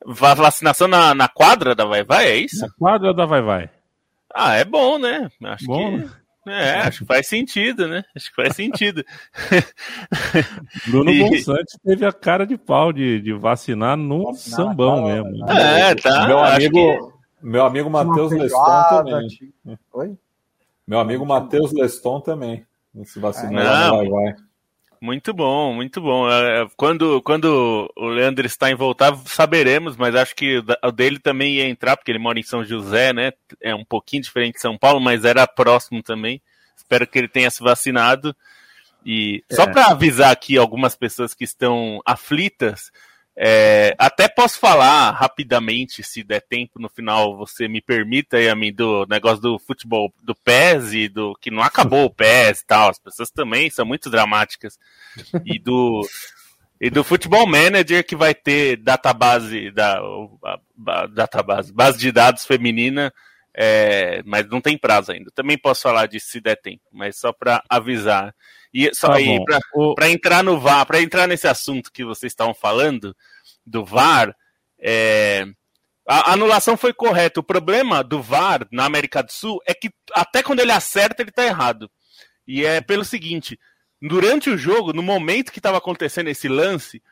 [0.04, 2.60] Vacinação na, na quadra da Vai Vai, é isso?
[2.60, 3.70] Na quadra da Vai Vai.
[4.34, 5.30] Ah, é bom, né?
[5.44, 5.96] Acho bom, que.
[5.96, 6.10] Né?
[6.48, 8.04] É, acho que faz sentido, né?
[8.14, 9.04] Acho que faz sentido.
[10.86, 11.18] Bruno e...
[11.18, 15.50] Bonsante teve a cara de pau de, de vacinar no sambão tá, mesmo.
[15.50, 16.26] É, tá.
[16.28, 17.46] Meu amigo, que...
[17.46, 19.28] meu amigo Matheus Leston também.
[19.92, 20.16] Oi?
[20.86, 22.64] Meu amigo Matheus Leston também.
[23.04, 24.34] Se vacinar, vai, vai.
[25.00, 26.28] Muito bom, muito bom.
[26.30, 31.18] É, é, quando, quando o Leandro está em voltar, saberemos, mas acho que o dele
[31.18, 33.32] também ia entrar, porque ele mora em São José, né?
[33.60, 36.40] É um pouquinho diferente de São Paulo, mas era próximo também.
[36.76, 38.34] Espero que ele tenha se vacinado.
[39.04, 39.54] E é.
[39.54, 42.90] só para avisar aqui algumas pessoas que estão aflitas,
[43.38, 48.54] é, até posso falar rapidamente, se der tempo no final, você me permita aí a
[48.54, 52.66] mim do negócio do futebol do PES e do que não acabou o PES e
[52.66, 52.88] tal.
[52.88, 54.78] As pessoas também são muito dramáticas.
[55.44, 56.00] E do
[56.80, 60.00] e do Futebol Manager que vai ter database da
[61.10, 63.12] database, base de dados feminina,
[63.54, 65.30] é, mas não tem prazo ainda.
[65.34, 68.34] Também posso falar disso se der tempo, mas só para avisar.
[68.78, 69.94] E só tá aí, para o...
[70.02, 73.16] entrar no VAR, para entrar nesse assunto que vocês estavam falando,
[73.64, 74.36] do VAR,
[74.78, 75.46] é...
[76.06, 77.40] a anulação foi correta.
[77.40, 81.30] O problema do VAR na América do Sul é que até quando ele acerta, ele
[81.30, 81.90] está errado.
[82.46, 83.58] E é pelo seguinte:
[84.00, 87.02] durante o jogo, no momento que estava acontecendo esse lance,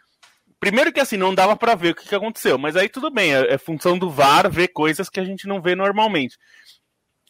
[0.61, 3.35] primeiro que assim, não dava para ver o que, que, aconteceu, mas aí tudo bem,
[3.35, 6.37] é, é, função do VAR ver coisas que a gente não vê normalmente.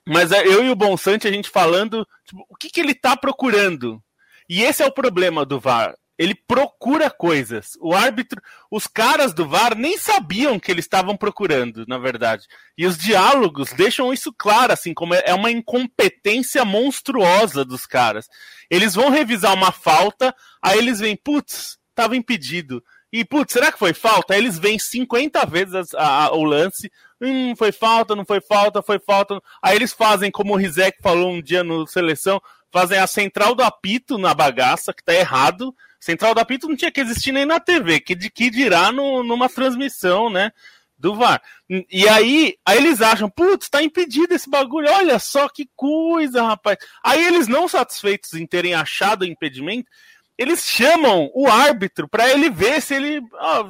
[0.05, 3.16] Mas é, eu e o Bonsante, a gente falando, tipo, o que, que ele está
[3.16, 4.03] procurando?
[4.48, 5.94] E esse é o problema do VAR.
[6.16, 7.70] Ele procura coisas.
[7.80, 12.46] O árbitro, os caras do VAR nem sabiam que eles estavam procurando, na verdade.
[12.78, 18.28] E os diálogos deixam isso claro, assim, como é uma incompetência monstruosa dos caras.
[18.70, 22.83] Eles vão revisar uma falta, aí eles veem, putz, estava impedido.
[23.12, 24.35] E, putz, será que foi falta?
[24.35, 26.90] Aí eles veem 50 vezes a, a, o lance.
[27.20, 29.40] Hum, foi falta, não foi falta, foi falta.
[29.62, 32.40] Aí eles fazem, como o Rizek falou um dia no Seleção,
[32.74, 35.72] fazem a central do apito na bagaça, que tá errado.
[36.00, 39.22] Central do apito não tinha que existir nem na TV, que, de, que dirá no,
[39.22, 40.50] numa transmissão, né?
[40.98, 41.40] Do VAR.
[41.88, 46.78] E aí, aí eles acham, putz, tá impedido esse bagulho, olha só que coisa, rapaz.
[47.04, 49.88] Aí eles, não satisfeitos em terem achado o impedimento,
[50.37, 53.20] eles chamam o árbitro para ele ver se ele.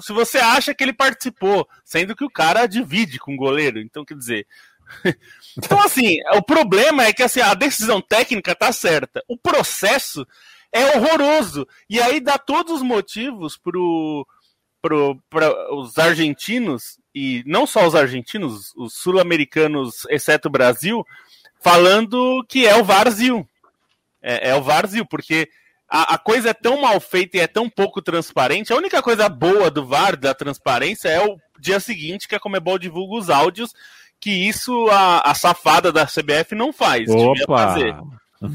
[0.01, 3.79] Se você acha que ele participou, sendo que o cara divide com o goleiro.
[3.81, 4.47] Então, quer dizer,
[5.57, 9.23] então, assim, o problema é que assim, a decisão técnica tá certa.
[9.29, 10.27] O processo
[10.73, 11.67] é horroroso.
[11.89, 14.27] E aí dá todos os motivos pro,
[14.83, 21.07] pro, para os argentinos, e não só os argentinos, os sul-americanos, exceto o Brasil,
[21.63, 23.49] falando que é o Varzio.
[24.21, 25.49] É, é o Varzio, porque
[25.89, 28.73] a, a, coisa é tão mal feita e é tão pouco transparente.
[28.73, 32.79] A única coisa boa do VAR, da transparência, é o dia seguinte que a Comebol
[32.79, 33.73] divulga os áudios
[34.25, 37.11] que isso a, a safada da CBF não faz.
[37.11, 37.77] Opa.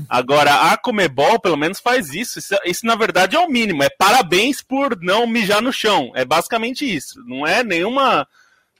[0.09, 2.39] Agora, a Comebol pelo menos faz isso.
[2.39, 2.55] isso.
[2.65, 2.85] isso.
[2.87, 3.83] na verdade, é o mínimo.
[3.83, 6.11] É parabéns por não mijar no chão.
[6.15, 7.23] É basicamente isso.
[7.23, 8.27] Não é nenhuma.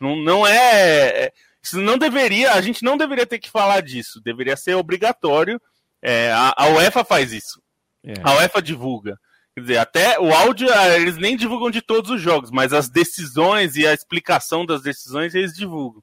[0.02, 1.26] Não, não é.
[1.26, 2.54] é isso não deveria.
[2.54, 4.20] A gente não deveria ter que falar disso.
[4.20, 5.62] Deveria ser obrigatório.
[6.02, 7.62] É, a, a, UEFA faz isso.
[8.04, 8.14] É.
[8.24, 9.16] A UEFA divulga.
[9.54, 12.90] Quer dizer, até o áudio, ah, eles nem divulgam de todos os jogos, mas as
[12.90, 16.02] decisões e a explicação das decisões eles divulgam.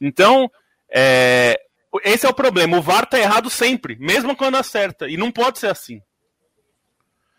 [0.00, 0.50] Então,
[0.92, 1.58] é,
[2.04, 2.78] esse é o problema.
[2.78, 5.08] O VAR tá errado sempre, mesmo quando acerta.
[5.08, 6.00] E não pode ser assim.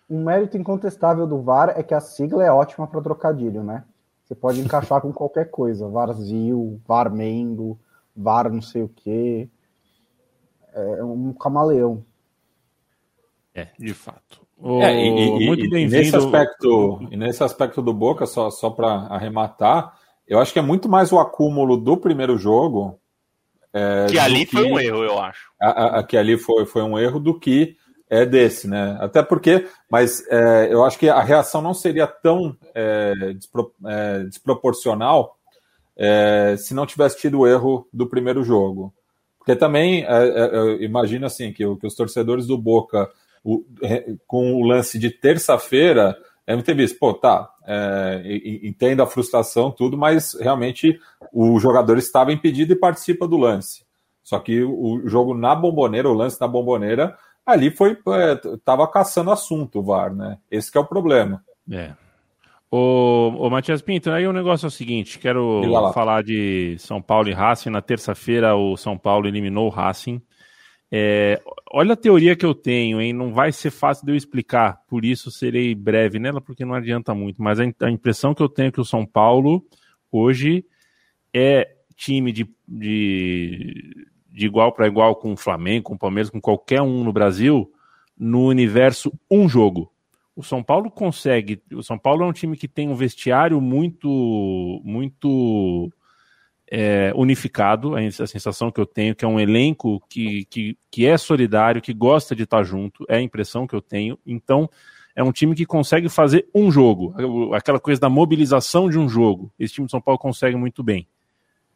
[0.09, 3.83] Um mérito incontestável do VAR é que a sigla é ótima para trocadilho, né?
[4.23, 5.87] Você pode encaixar com qualquer coisa.
[5.87, 7.79] Varzio, Varmengo,
[8.15, 9.49] VAR não sei o quê.
[10.73, 12.03] É um camaleão.
[13.53, 14.45] É, de fato.
[14.81, 16.03] é, e, muito bem-vindo.
[16.03, 20.61] Nesse aspecto, e nesse aspecto do Boca, só, só para arrematar, eu acho que é
[20.61, 22.99] muito mais o acúmulo do primeiro jogo.
[23.73, 25.51] É, que ali que, foi um erro, eu acho.
[25.61, 27.75] A, a, que ali foi, foi um erro do que
[28.09, 28.97] é desse, né?
[28.99, 34.23] Até porque, mas é, eu acho que a reação não seria tão é, despro, é,
[34.23, 35.37] desproporcional
[35.97, 38.93] é, se não tivesse tido o erro do primeiro jogo.
[39.37, 43.09] Porque também, é, eu imagino assim, que, que os torcedores do Boca,
[43.43, 43.63] o,
[44.25, 48.21] com o lance de terça-feira, devem ter visto, pô, tá, é,
[48.63, 50.99] entendo a frustração, tudo, mas realmente
[51.33, 53.85] o jogador estava impedido e participa do lance.
[54.23, 59.31] Só que o jogo na bomboneira, o lance na bomboneira, ali foi, é, tava caçando
[59.31, 60.37] assunto o VAR, né?
[60.49, 61.43] Esse é o problema.
[61.71, 61.93] É.
[62.71, 65.61] Ô, ô Matias Pinto, aí o negócio é o seguinte: quero
[65.93, 67.69] falar de São Paulo e Racing.
[67.69, 70.21] Na terça-feira, o São Paulo eliminou o Racing.
[70.91, 71.41] É,
[71.75, 73.11] olha a teoria que eu tenho, hein?
[73.11, 77.13] Não vai ser fácil de eu explicar, por isso serei breve nela, porque não adianta
[77.13, 77.43] muito.
[77.43, 79.61] Mas a, impressão que eu tenho é que o São Paulo
[80.09, 80.65] hoje
[81.33, 86.39] é time de, de, de igual para igual com o Flamengo, com o Palmeiras, com
[86.39, 87.69] qualquer um no Brasil,
[88.17, 89.91] no universo um jogo.
[90.33, 91.61] O São Paulo consegue.
[91.73, 95.91] O São Paulo é um time que tem um vestiário muito, muito
[96.71, 101.17] é, unificado, a sensação que eu tenho, que é um elenco que, que, que é
[101.17, 104.17] solidário, que gosta de estar junto, é a impressão que eu tenho.
[104.25, 104.69] Então,
[105.15, 109.51] é um time que consegue fazer um jogo, aquela coisa da mobilização de um jogo.
[109.57, 111.07] Esse time de São Paulo consegue muito bem.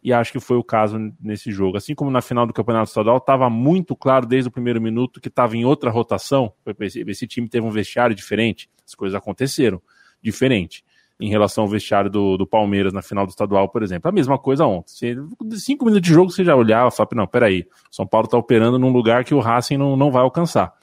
[0.01, 1.77] E acho que foi o caso nesse jogo.
[1.77, 5.27] Assim como na final do Campeonato Estadual, estava muito claro desde o primeiro minuto que
[5.27, 6.53] estava em outra rotação.
[6.79, 9.81] Esse, esse time teve um vestiário diferente, as coisas aconteceram
[10.21, 10.83] diferente
[11.19, 14.07] em relação ao vestiário do, do Palmeiras na final do estadual, por exemplo.
[14.07, 14.93] A mesma coisa ontem.
[14.93, 15.15] Você,
[15.59, 18.79] cinco minutos de jogo você já olhava e falava, não, peraí, São Paulo está operando
[18.79, 20.73] num lugar que o Racing não, não vai alcançar.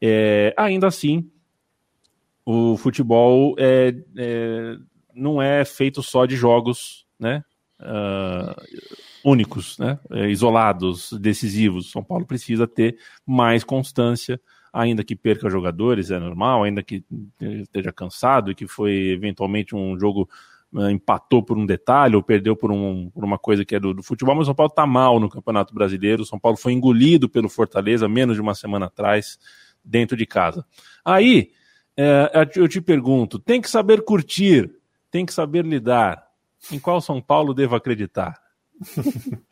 [0.00, 1.28] É, ainda assim,
[2.44, 4.76] o futebol é, é,
[5.12, 7.42] não é feito só de jogos, né?
[7.78, 8.54] Uh,
[9.24, 9.98] únicos, né?
[10.12, 11.90] É, isolados, decisivos.
[11.90, 14.40] São Paulo precisa ter mais constância,
[14.76, 17.02] ainda que perca jogadores, é normal, ainda que
[17.40, 20.28] esteja cansado e que foi eventualmente um jogo
[20.74, 23.94] uh, empatou por um detalhe ou perdeu por, um, por uma coisa que é do,
[23.94, 26.22] do futebol, mas o São Paulo está mal no Campeonato Brasileiro.
[26.22, 29.38] O São Paulo foi engolido pelo Fortaleza menos de uma semana atrás,
[29.82, 30.62] dentro de casa.
[31.02, 31.52] Aí,
[31.96, 34.70] é, eu te pergunto: tem que saber curtir,
[35.10, 36.26] tem que saber lidar.
[36.70, 38.34] Em qual São Paulo devo acreditar?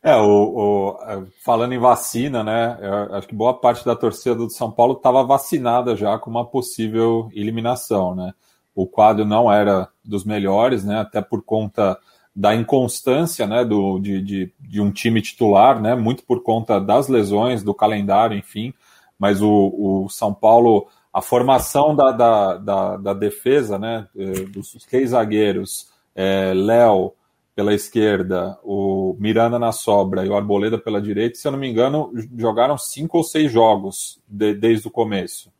[0.00, 2.78] É, o, o, é, falando em vacina, né?
[3.10, 7.28] acho que boa parte da torcida do São Paulo estava vacinada já com uma possível
[7.34, 8.32] eliminação, né?
[8.74, 11.00] O quadro não era dos melhores, né?
[11.00, 11.98] Até por conta
[12.34, 13.64] da inconstância, né?
[13.64, 15.96] Do, de, de, de um time titular, né?
[15.96, 18.72] Muito por conta das lesões, do calendário, enfim.
[19.18, 24.06] Mas o, o São Paulo, a formação da, da, da, da defesa, né?
[24.16, 27.14] Eh, dos três zagueiros, é, Léo
[27.58, 31.68] pela esquerda, o Miranda na sobra e o Arboleda pela direita, se eu não me
[31.68, 35.50] engano, jogaram cinco ou seis jogos de, desde o começo.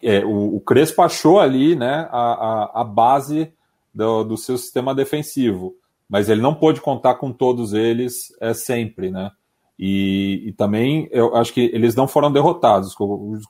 [0.00, 3.52] É, o, o, Crespo achou ali né, a, a, a base
[3.92, 5.74] do, do, seu sistema defensivo,
[6.08, 9.32] mas ele não pôde contar com todos eles é, sempre, né?
[9.76, 12.94] E, e, também eu acho que eles não foram derrotados.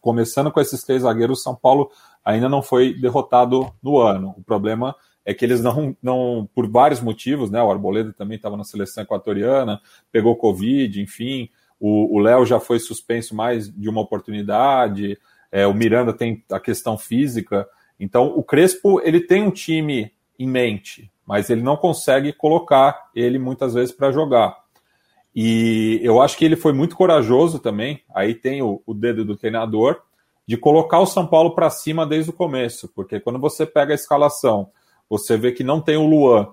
[0.01, 1.91] Começando com esses três zagueiros, São Paulo
[2.25, 4.35] ainda não foi derrotado no ano.
[4.39, 4.95] O problema é
[5.35, 7.63] que eles não, não por vários motivos, né?
[7.63, 9.81] O Arboleda também estava na seleção equatoriana,
[10.13, 11.51] pegou Covid, enfim.
[11.79, 15.19] O Léo já foi suspenso mais de uma oportunidade.
[15.53, 17.69] É, o Miranda tem a questão física.
[18.01, 23.39] Então, o Crespo ele tem um time em mente, mas ele não consegue colocar ele
[23.39, 24.57] muitas vezes para jogar.
[25.35, 28.03] E eu acho que ele foi muito corajoso também.
[28.15, 30.01] Aí tem o, o dedo do treinador
[30.47, 33.97] de colocar o São Paulo para cima desde o começo, porque quando você pega a
[33.97, 34.71] escalação
[35.09, 36.49] você vê que não tem o Luan,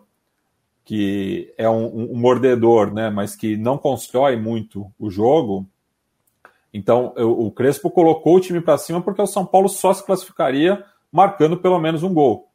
[0.86, 5.66] que é um, um mordedor, né, mas que não constrói muito o jogo.
[6.74, 10.84] Então, o Crespo colocou o time para cima porque o São Paulo só se classificaria
[11.12, 12.50] marcando pelo menos um gol.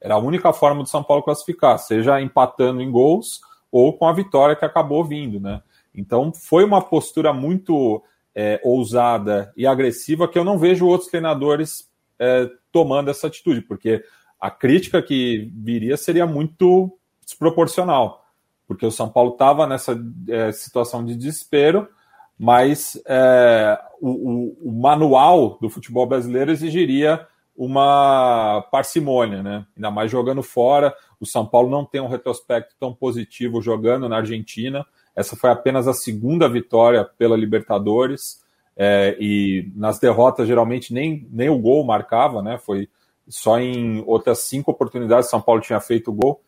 [0.00, 3.40] Era a única forma do São Paulo classificar, seja empatando em gols
[3.72, 5.62] ou com a vitória que acabou vindo, né?
[5.94, 8.02] Então, foi uma postura muito
[8.34, 14.04] é, ousada e agressiva que eu não vejo outros treinadores é, tomando essa atitude, porque
[14.44, 18.26] a crítica que viria seria muito desproporcional,
[18.68, 21.88] porque o São Paulo estava nessa é, situação de desespero,
[22.38, 27.26] mas é, o, o, o, manual do futebol brasileiro exigiria
[27.56, 29.66] uma parcimônia, né?
[29.74, 30.94] Ainda mais jogando fora.
[31.18, 34.84] O São Paulo não tem um retrospecto tão positivo jogando na Argentina.
[35.16, 38.44] Essa foi apenas a segunda vitória pela Libertadores.
[38.76, 42.58] É, e nas derrotas, geralmente, nem, nem o gol marcava, né?
[42.58, 42.90] Foi
[43.28, 46.40] só em outras cinco oportunidades São Paulo tinha feito gol.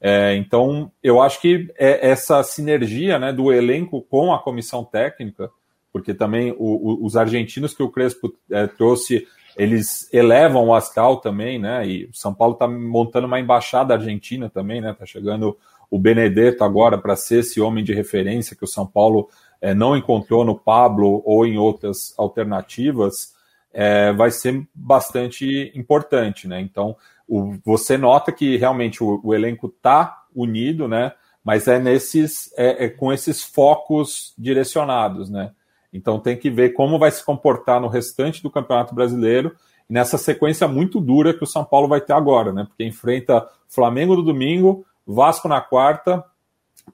[0.00, 5.48] É, então, eu acho que é essa sinergia né, do elenco com a comissão técnica,
[5.92, 11.18] porque também o, o, os argentinos que o Crespo é, trouxe, eles elevam o astral
[11.18, 11.86] também, né?
[11.86, 14.90] E o São Paulo está montando uma embaixada argentina também, né?
[14.90, 15.56] Está chegando
[15.90, 19.28] o Benedetto agora para ser esse homem de referência que o São Paulo
[19.60, 23.34] é, não encontrou no Pablo ou em outras alternativas.
[23.72, 26.60] É, vai ser bastante importante, né?
[26.60, 26.96] Então,
[27.26, 31.12] o, você nota que realmente o, o elenco está unido, né?
[31.44, 35.52] Mas é nesses, é, é, com esses focos direcionados, né?
[35.92, 39.54] Então tem que ver como vai se comportar no restante do Campeonato Brasileiro
[39.88, 42.64] nessa sequência muito dura que o São Paulo vai ter agora, né?
[42.66, 46.24] Porque enfrenta Flamengo no domingo, Vasco na quarta,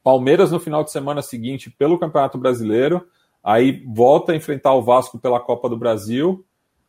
[0.02, 3.06] Palmeiras no final de semana seguinte pelo Campeonato Brasileiro,
[3.42, 6.44] aí volta a enfrentar o Vasco pela Copa do Brasil.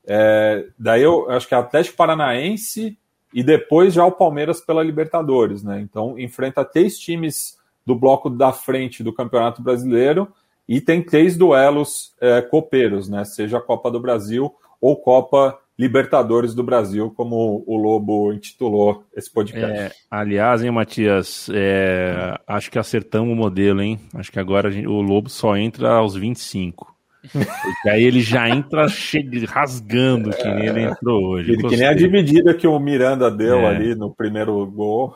[0.10, 2.97] É, daí eu acho que é Atlético Paranaense
[3.34, 5.80] e depois já o Palmeiras pela Libertadores, né?
[5.80, 10.28] Então enfrenta três times do bloco da frente do Campeonato Brasileiro
[10.68, 13.24] e tem três duelos é, copeiros, né?
[13.24, 19.32] Seja a Copa do Brasil ou Copa Libertadores do Brasil, como o Lobo intitulou esse
[19.32, 19.80] podcast.
[19.80, 23.97] É, aliás, hein, Matias, é, acho que acertamos o modelo, hein?
[24.14, 26.93] Acho que agora gente, o Lobo só entra aos 25.
[27.22, 31.57] Porque aí ele já entra chega, rasgando que nem ele entrou hoje.
[31.57, 33.67] Que, que nem a dividida que o Miranda deu é.
[33.67, 35.15] ali no primeiro gol.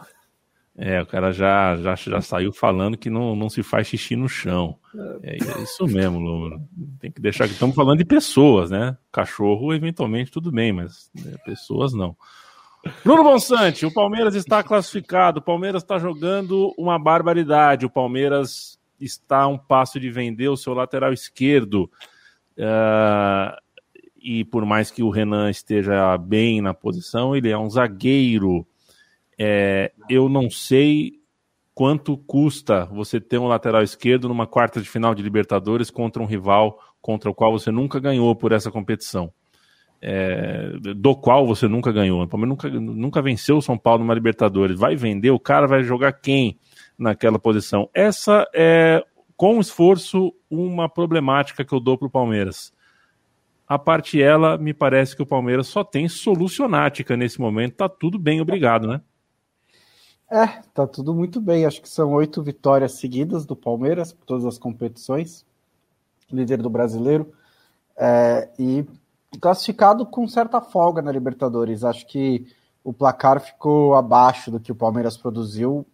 [0.75, 4.27] É, o cara já, já, já saiu falando que não, não se faz xixi no
[4.27, 4.75] chão.
[5.21, 6.61] É, é isso mesmo, Lúmero.
[6.99, 8.97] Tem que deixar que estamos falando de pessoas, né?
[9.11, 12.15] Cachorro, eventualmente, tudo bem, mas né, pessoas não.
[13.03, 19.41] Bruno Bonsante, o Palmeiras está classificado, o Palmeiras está jogando uma barbaridade, o Palmeiras está
[19.41, 21.89] a um passo de vender o seu lateral esquerdo.
[22.57, 23.55] Uh,
[24.23, 28.65] e por mais que o Renan esteja bem na posição, ele é um zagueiro.
[29.37, 31.19] É, eu não sei
[31.73, 36.25] quanto custa você ter um lateral esquerdo numa quarta de final de Libertadores contra um
[36.25, 39.31] rival contra o qual você nunca ganhou por essa competição.
[40.01, 42.21] É, do qual você nunca ganhou.
[42.21, 44.77] O Palmeiras nunca, nunca venceu o São Paulo numa Libertadores.
[44.77, 46.57] Vai vender, o cara vai jogar quem?
[46.97, 47.89] Naquela posição.
[47.93, 49.03] Essa é,
[49.35, 52.71] com esforço, uma problemática que eu dou para o Palmeiras.
[53.67, 57.75] A parte ela, me parece que o Palmeiras só tem solucionática nesse momento.
[57.75, 59.01] Tá tudo bem, obrigado, né?
[60.29, 61.65] É, tá tudo muito bem.
[61.65, 65.45] Acho que são oito vitórias seguidas do Palmeiras todas as competições.
[66.31, 67.31] Líder do brasileiro.
[67.95, 68.85] É, e
[69.39, 71.83] classificado com certa folga na Libertadores.
[71.83, 72.47] Acho que
[72.83, 75.85] o placar ficou abaixo do que o Palmeiras produziu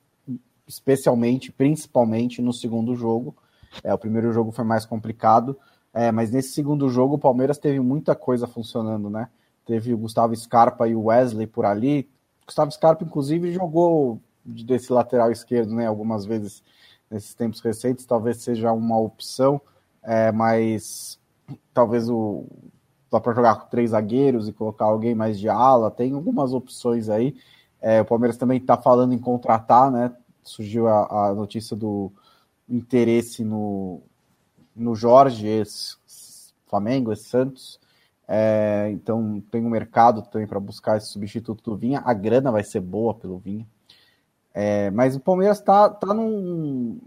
[0.70, 3.36] especialmente, principalmente no segundo jogo.
[3.84, 5.58] É, o primeiro jogo foi mais complicado,
[5.92, 9.28] é, mas nesse segundo jogo o Palmeiras teve muita coisa funcionando, né?
[9.66, 12.08] Teve o Gustavo Scarpa e o Wesley por ali.
[12.44, 15.88] O Gustavo Scarpa, inclusive, jogou desse lateral esquerdo, né?
[15.88, 16.64] Algumas vezes
[17.10, 19.60] nesses tempos recentes, talvez seja uma opção,
[20.04, 21.20] é, mas
[21.74, 22.46] talvez o
[23.12, 25.90] dá para jogar com três zagueiros e colocar alguém mais de ala.
[25.90, 27.36] Tem algumas opções aí.
[27.82, 30.12] É, o Palmeiras também está falando em contratar, né?
[30.50, 32.12] Surgiu a, a notícia do
[32.68, 34.02] interesse no,
[34.76, 35.98] no Jorge, esse
[36.66, 37.80] Flamengo, esse Santos.
[38.28, 42.02] É, então tem um mercado também para buscar esse substituto do Vinha.
[42.06, 43.68] A grana vai ser boa pelo Vinha.
[44.54, 47.00] É, mas o Palmeiras está tá num.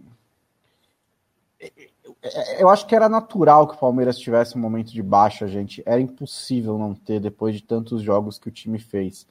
[2.59, 5.83] Eu acho que era natural que o Palmeiras tivesse um momento de baixa, gente.
[5.87, 9.27] Era impossível não ter depois de tantos jogos que o time fez.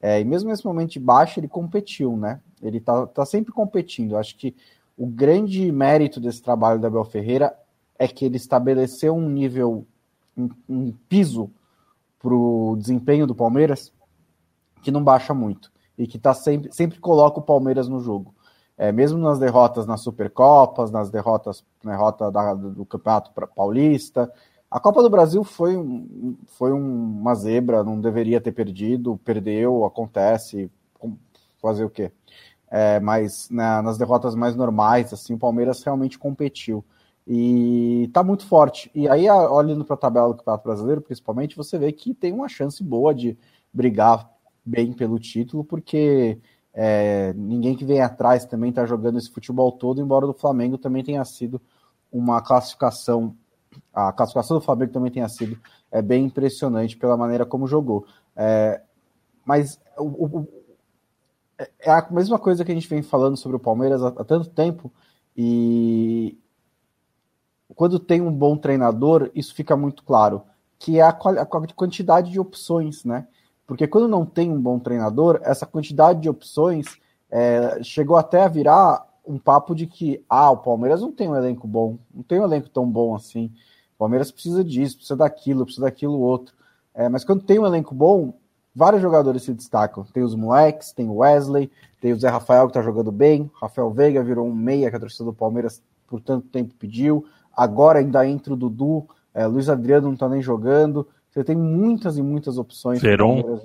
[0.00, 2.40] É, e mesmo nesse momento de baixa, ele competiu, né?
[2.62, 4.16] Ele tá, tá sempre competindo.
[4.16, 4.54] Acho que
[4.96, 7.56] o grande mérito desse trabalho da Abel Ferreira
[7.98, 9.86] é que ele estabeleceu um nível,
[10.36, 11.50] um, um piso
[12.18, 13.92] para o desempenho do Palmeiras
[14.82, 18.34] que não baixa muito e que tá sempre, sempre coloca o Palmeiras no jogo.
[18.78, 24.30] É, mesmo nas derrotas nas Supercopas, nas derrotas na derrota da, do Campeonato Paulista.
[24.70, 25.74] A Copa do Brasil foi,
[26.46, 30.70] foi uma zebra, não deveria ter perdido, perdeu, acontece,
[31.60, 32.12] fazer o quê?
[32.68, 36.84] É, mas né, nas derrotas mais normais, assim, o Palmeiras realmente competiu.
[37.26, 38.90] E tá muito forte.
[38.94, 42.48] E aí, olhando para a tabela do Campeonato Brasileiro, principalmente, você vê que tem uma
[42.48, 43.36] chance boa de
[43.72, 44.30] brigar
[44.64, 46.38] bem pelo título, porque
[46.72, 51.02] é, ninguém que vem atrás também está jogando esse futebol todo, embora do Flamengo também
[51.02, 51.60] tenha sido
[52.12, 53.34] uma classificação.
[53.92, 55.58] A classificação do Flamengo também tenha sido
[55.90, 58.06] é, bem impressionante pela maneira como jogou.
[58.36, 58.82] É,
[59.44, 60.46] mas o,
[61.58, 64.50] é a mesma coisa que a gente vem falando sobre o Palmeiras há, há tanto
[64.50, 64.92] tempo
[65.36, 66.38] e
[67.74, 70.42] quando tem um bom treinador, isso fica muito claro,
[70.78, 73.26] que é a, a quantidade de opções, né?
[73.66, 76.86] Porque quando não tem um bom treinador, essa quantidade de opções
[77.30, 81.34] é, chegou até a virar um papo de que ah, o Palmeiras não tem um
[81.34, 83.52] elenco bom, não tem um elenco tão bom assim.
[83.96, 86.54] O Palmeiras precisa disso, precisa daquilo, precisa daquilo outro.
[86.94, 88.34] É, mas quando tem um elenco bom,
[88.76, 90.04] vários jogadores se destacam.
[90.12, 93.90] Tem os moleques, tem o Wesley, tem o Zé Rafael que tá jogando bem, Rafael
[93.90, 97.24] Veiga virou um meia que a torcida do Palmeiras por tanto tempo pediu.
[97.56, 101.08] Agora ainda entra o Dudu, é, Luiz Adriano não tá nem jogando.
[101.30, 103.00] Você tem muitas e muitas opções.
[103.00, 103.60] Veron.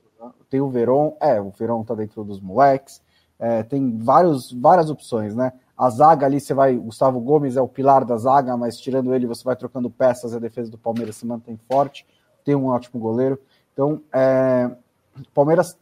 [0.49, 3.01] Tem o Veron, é, o Veron tá dentro dos moleques.
[3.38, 5.51] É, tem vários, várias opções, né?
[5.78, 6.76] A zaga ali, você vai.
[6.76, 10.39] Gustavo Gomes é o pilar da zaga, mas tirando ele, você vai trocando peças, a
[10.39, 12.05] defesa do Palmeiras se mantém forte.
[12.45, 13.39] Tem um ótimo goleiro.
[13.74, 14.70] Então, é,
[15.18, 15.78] o Palmeiras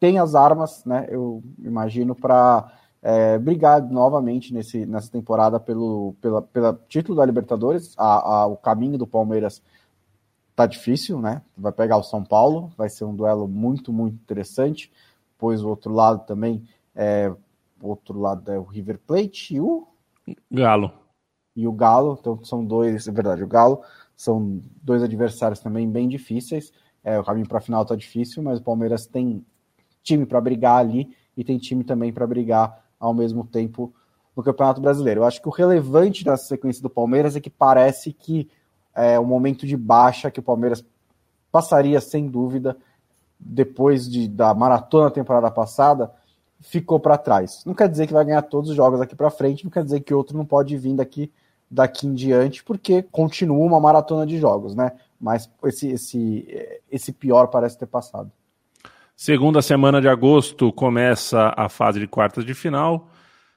[0.00, 1.06] tem as armas, né?
[1.08, 7.94] Eu imagino, para é, brigar novamente nesse, nessa temporada pelo pela, pela título da Libertadores.
[7.96, 9.62] A, a, o caminho do Palmeiras
[10.54, 11.42] tá difícil, né?
[11.56, 14.92] Vai pegar o São Paulo, vai ser um duelo muito, muito interessante.
[15.36, 16.64] Pois o outro lado também
[16.94, 17.32] é
[17.80, 19.86] o outro lado é o River Plate e o
[20.50, 20.92] Galo.
[21.54, 23.82] E o Galo, então são dois, é verdade, o Galo
[24.16, 26.72] são dois adversários também bem difíceis.
[27.08, 29.42] É, o caminho para a final tá difícil, mas o Palmeiras tem
[30.02, 33.90] time para brigar ali e tem time também para brigar ao mesmo tempo
[34.36, 35.22] no Campeonato Brasileiro.
[35.22, 38.46] Eu acho que o relevante dessa sequência do Palmeiras é que parece que
[38.94, 40.84] é o momento de baixa que o Palmeiras
[41.50, 42.76] passaria sem dúvida
[43.40, 46.12] depois de, da maratona da temporada passada
[46.60, 47.64] ficou para trás.
[47.64, 50.00] Não quer dizer que vai ganhar todos os jogos daqui para frente, não quer dizer
[50.00, 51.32] que outro não pode vir daqui
[51.70, 54.92] daqui em diante, porque continua uma maratona de jogos, né?
[55.20, 58.30] Mas esse esse esse pior parece ter passado.
[59.16, 63.10] Segunda semana de agosto começa a fase de quartas de final.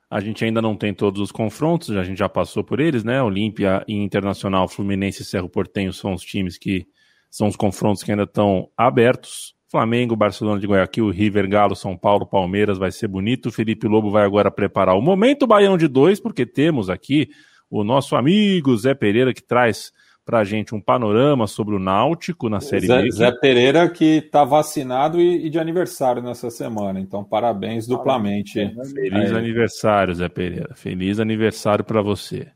[0.09, 3.21] A gente ainda não tem todos os confrontos, a gente já passou por eles, né?
[3.21, 6.85] Olímpia e Internacional, Fluminense e Cerro Portenho são os times que
[7.29, 9.55] são os confrontos que ainda estão abertos.
[9.69, 13.51] Flamengo, Barcelona de Guayaquil, River, Galo, São Paulo, Palmeiras, vai ser bonito.
[13.51, 17.29] Felipe Lobo vai agora preparar o momento Baião de dois, porque temos aqui
[17.69, 19.93] o nosso amigo Zé Pereira que traz
[20.25, 23.11] pra gente um panorama sobre o Náutico na Série Zé, B.
[23.11, 28.53] Zé Pereira que está vacinado e, e, de aniversário nessa semana, então parabéns duplamente.
[28.93, 30.75] Feliz aniversário, Zé Pereira.
[30.75, 32.47] Feliz aniversário para você.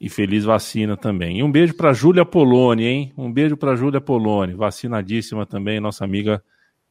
[0.00, 1.38] E feliz vacina também.
[1.38, 3.12] E um beijo para Júlia Poloni, hein?
[3.16, 6.42] Um beijo para Júlia Poloni, vacinadíssima também, nossa amiga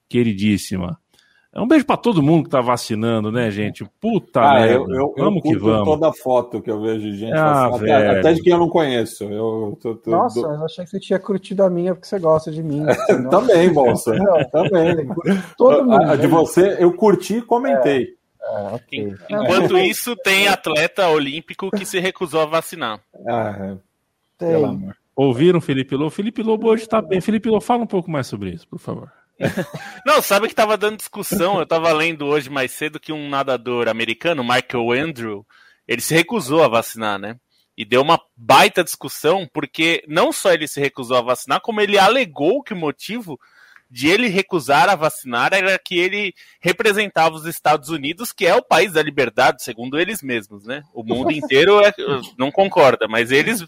[0.07, 0.97] queridíssima.
[1.54, 3.84] Um beijo para todo mundo que tá vacinando, né, gente?
[3.99, 4.74] Puta ah, merda.
[4.74, 5.84] Eu, eu, vamos eu que vamos.
[5.84, 8.70] toda foto que eu vejo de gente ah, vacinando, até, até, de quem eu não
[8.70, 9.26] conheço.
[9.26, 12.49] Eu, tô, tô, Nossa, eu achei que você tinha curtido a minha porque você gosta
[12.52, 12.86] de mim.
[13.30, 14.16] Também, bolsa.
[14.49, 15.10] Também.
[15.58, 16.04] Todo mundo.
[16.04, 18.16] A, a de você, eu curti e comentei.
[18.41, 19.14] É, okay.
[19.30, 23.02] Enquanto isso, tem atleta olímpico que se recusou a vacinar.
[23.28, 23.76] Ah,
[24.38, 24.89] tem.
[25.14, 26.10] Ouviram Felipe Lobo?
[26.10, 27.20] Felipe Lobo hoje tá bem.
[27.20, 29.12] Felipe Lobo, fala um pouco mais sobre isso, por favor.
[30.06, 33.88] Não, sabe que tava dando discussão, eu tava lendo hoje mais cedo que um nadador
[33.88, 35.46] americano, Michael Andrew,
[35.88, 37.36] ele se recusou a vacinar, né?
[37.78, 41.98] E deu uma baita discussão, porque não só ele se recusou a vacinar, como ele
[41.98, 43.39] alegou que o motivo
[43.92, 48.64] de ele recusar a vacinar era que ele representava os Estados Unidos, que é o
[48.64, 50.82] país da liberdade, segundo eles mesmos, né?
[50.94, 51.94] O mundo inteiro é,
[52.38, 53.66] não concorda, mas eles,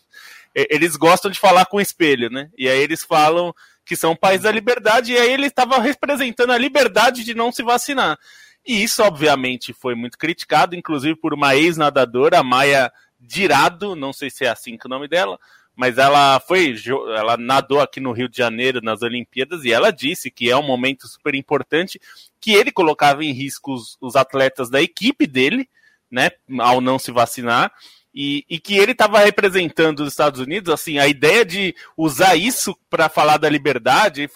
[0.55, 2.49] eles gostam de falar com o espelho, né?
[2.57, 3.53] E aí eles falam
[3.85, 7.51] que são o país da liberdade, e aí ele estava representando a liberdade de não
[7.51, 8.17] se vacinar.
[8.65, 14.45] E isso, obviamente, foi muito criticado, inclusive por uma ex-nadadora, Maia Dirado, não sei se
[14.45, 15.37] é assim que é o nome dela,
[15.75, 16.75] mas ela foi,
[17.17, 20.65] ela nadou aqui no Rio de Janeiro nas Olimpíadas e ela disse que é um
[20.65, 21.99] momento super importante,
[22.39, 25.67] que ele colocava em risco os, os atletas da equipe dele,
[26.11, 26.29] né,
[26.59, 27.71] ao não se vacinar,
[28.13, 32.77] e, e, que ele estava representando os Estados Unidos, assim, a ideia de usar isso
[32.89, 34.29] para falar da liberdade,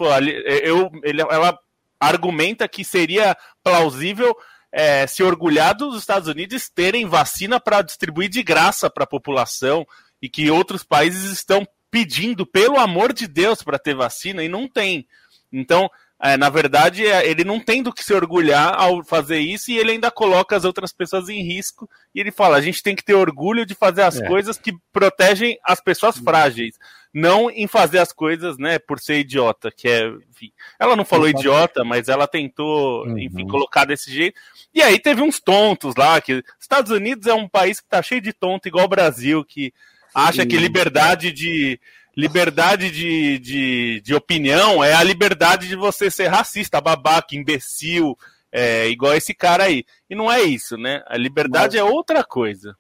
[0.63, 1.57] eu, ele, ela
[1.99, 4.35] argumenta que seria plausível
[4.71, 9.85] é, se orgulhar dos Estados Unidos terem vacina para distribuir de graça para a população
[10.21, 14.67] e que outros países estão pedindo, pelo amor de Deus, para ter vacina e não
[14.67, 15.07] tem.
[15.51, 15.89] Então,
[16.19, 19.77] é, na verdade, é, ele não tem do que se orgulhar ao fazer isso e
[19.77, 21.87] ele ainda coloca as outras pessoas em risco.
[22.13, 24.27] E ele fala: a gente tem que ter orgulho de fazer as é.
[24.27, 26.75] coisas que protegem as pessoas frágeis,
[27.13, 29.69] não em fazer as coisas, né, por ser idiota.
[29.69, 33.19] Que é, enfim, ela não falou idiota, mas ela tentou, uhum.
[33.19, 34.39] enfim, colocar desse jeito.
[34.73, 38.21] E aí teve uns tontos lá que Estados Unidos é um país que tá cheio
[38.21, 39.71] de tonto, igual o Brasil, que
[40.15, 41.79] acha que liberdade de
[42.17, 48.17] liberdade de, de, de opinião é a liberdade de você ser racista, babaca, imbecil,
[48.51, 49.85] é, igual esse cara aí.
[50.09, 51.03] E não é isso, né?
[51.05, 52.75] A liberdade mas, é outra coisa.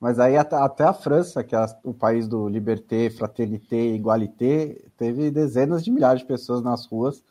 [0.00, 5.84] Mas aí até, a França, que é o país do liberté, fraternité, igualité, teve dezenas
[5.84, 7.22] de milhares de pessoas nas ruas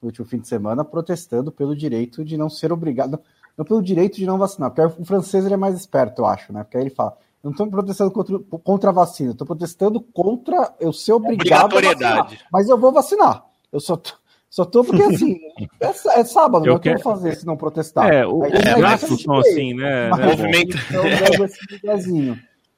[0.00, 3.20] no último fim de semana protestando pelo direito de não ser obrigado, não,
[3.58, 6.52] não pelo direito de não vacinar, porque o francês ele é mais esperto, eu acho,
[6.52, 6.62] né?
[6.62, 10.92] Porque aí ele fala, não estou protestando contra, contra a vacina, estou protestando contra eu
[10.92, 12.30] ser obrigado a vacinar.
[12.52, 13.44] Mas eu vou vacinar.
[13.72, 14.10] Eu só tô,
[14.48, 15.38] só tô porque assim,
[15.80, 18.12] é, é sábado, eu não quero fazer se não protestar.
[18.12, 20.10] É, o, Aí, é, é assim, né?
[20.10, 20.76] Movimento.
[20.90, 21.02] Então,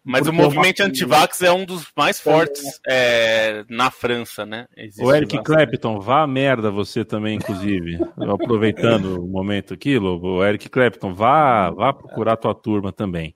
[0.05, 4.67] Mas o movimento anti-vax é um dos mais fortes é, na França, né?
[4.77, 7.99] Existe o Eric Clapton, vá a merda você também, inclusive.
[8.17, 13.35] Aproveitando o momento aqui, Lobo, o Eric Clapton, vá, vá procurar tua turma também.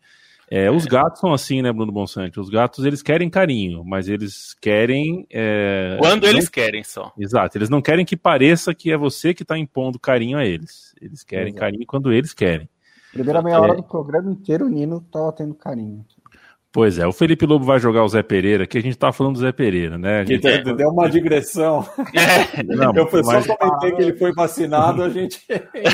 [0.48, 2.38] É, os gatos são assim, né, Bruno Bonsante?
[2.38, 5.26] Os gatos, eles querem carinho, mas eles querem...
[5.30, 5.96] É...
[5.98, 6.50] Quando eles não...
[6.52, 7.12] querem só.
[7.18, 10.94] Exato, eles não querem que pareça que é você que está impondo carinho a eles.
[11.00, 11.60] Eles querem Exato.
[11.60, 12.68] carinho quando eles querem.
[13.12, 13.76] Primeira meia hora é...
[13.76, 16.04] do programa inteiro, o Nino estava tendo carinho.
[16.70, 19.34] Pois é, o Felipe Lobo vai jogar o Zé Pereira, que a gente tá falando
[19.34, 20.20] do Zé Pereira, né?
[20.20, 20.42] A gente...
[20.74, 21.88] Deu uma digressão.
[22.14, 22.62] É.
[22.62, 23.46] Não, eu mas...
[23.46, 25.42] só comentei que ele foi vacinado, a gente.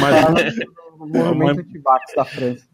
[0.00, 0.56] Mas...
[0.98, 2.66] o movimento antivax da França.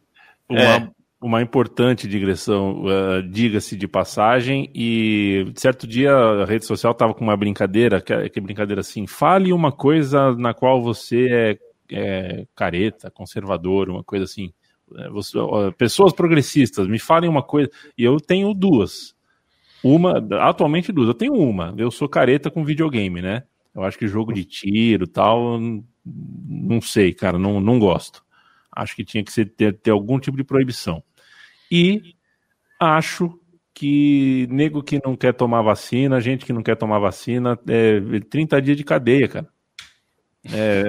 [0.48, 0.90] Uma, é.
[1.20, 7.24] Uma importante digressão, uh, diga-se de passagem, e certo dia a rede social tava com
[7.24, 11.58] uma brincadeira, que, que brincadeira assim, fale uma coisa na qual você é,
[11.90, 14.52] é careta, conservador, uma coisa assim.
[14.96, 15.38] É, você,
[15.76, 17.70] pessoas progressistas, me falem uma coisa.
[17.96, 19.14] E eu tenho duas.
[19.82, 21.08] Uma, atualmente duas.
[21.08, 21.74] Eu tenho uma.
[21.76, 23.42] Eu sou careta com videogame, né?
[23.74, 25.60] Eu acho que jogo de tiro tal,
[26.04, 28.24] não sei, cara, não, não gosto.
[28.72, 31.02] Acho que tinha que ser, ter, ter algum tipo de proibição.
[31.70, 32.14] E
[32.80, 33.38] acho
[33.74, 38.60] que nego que não quer tomar vacina, gente que não quer tomar vacina, é 30
[38.60, 39.48] dias de cadeia, cara.
[40.52, 40.84] É,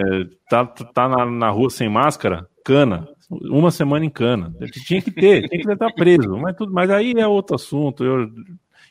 [0.49, 4.53] tá tá na, na rua sem máscara, cana uma semana em cana.
[4.86, 6.36] Tinha que ter, tinha que estar preso.
[6.38, 8.03] Mas, tudo, mas aí é outro assunto.
[8.03, 8.27] Eu,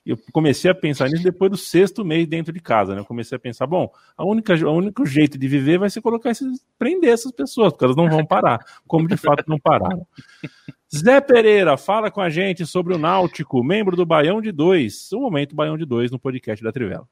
[0.09, 2.95] eu comecei a pensar nisso depois do sexto mês dentro de casa.
[2.95, 3.01] Né?
[3.01, 6.31] Eu comecei a pensar, bom, a única, o único jeito de viver vai ser colocar
[6.31, 10.07] esses, prender essas pessoas, porque elas não vão parar, como de fato não pararam.
[10.97, 15.13] Zé Pereira, fala com a gente sobre o Náutico, membro do Baião de Dois.
[15.13, 17.07] O momento Baião de Dois no podcast da Trivela.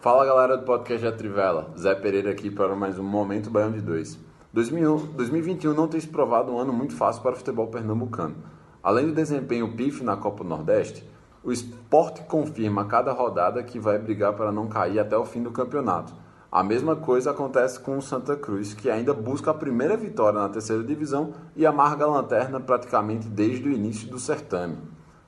[0.00, 3.80] Fala galera do podcast da Trivela, Zé Pereira aqui para mais um Momento Baião de
[3.80, 4.16] Dois.
[4.52, 8.59] 2021 não tem se provado um ano muito fácil para o futebol pernambucano.
[8.82, 11.06] Além do desempenho pif na Copa Nordeste,
[11.44, 15.42] o esporte confirma a cada rodada que vai brigar para não cair até o fim
[15.42, 16.14] do campeonato.
[16.50, 20.48] A mesma coisa acontece com o Santa Cruz, que ainda busca a primeira vitória na
[20.48, 24.78] terceira divisão e amarga a lanterna praticamente desde o início do certame.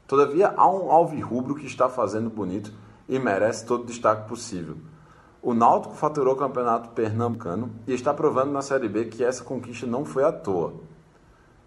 [0.06, 2.72] Todavia, há um alvirrubro que está fazendo bonito
[3.08, 4.76] e merece todo o destaque possível.
[5.40, 9.86] O Náutico faturou o campeonato pernambucano e está provando na Série B que essa conquista
[9.86, 10.74] não foi à toa.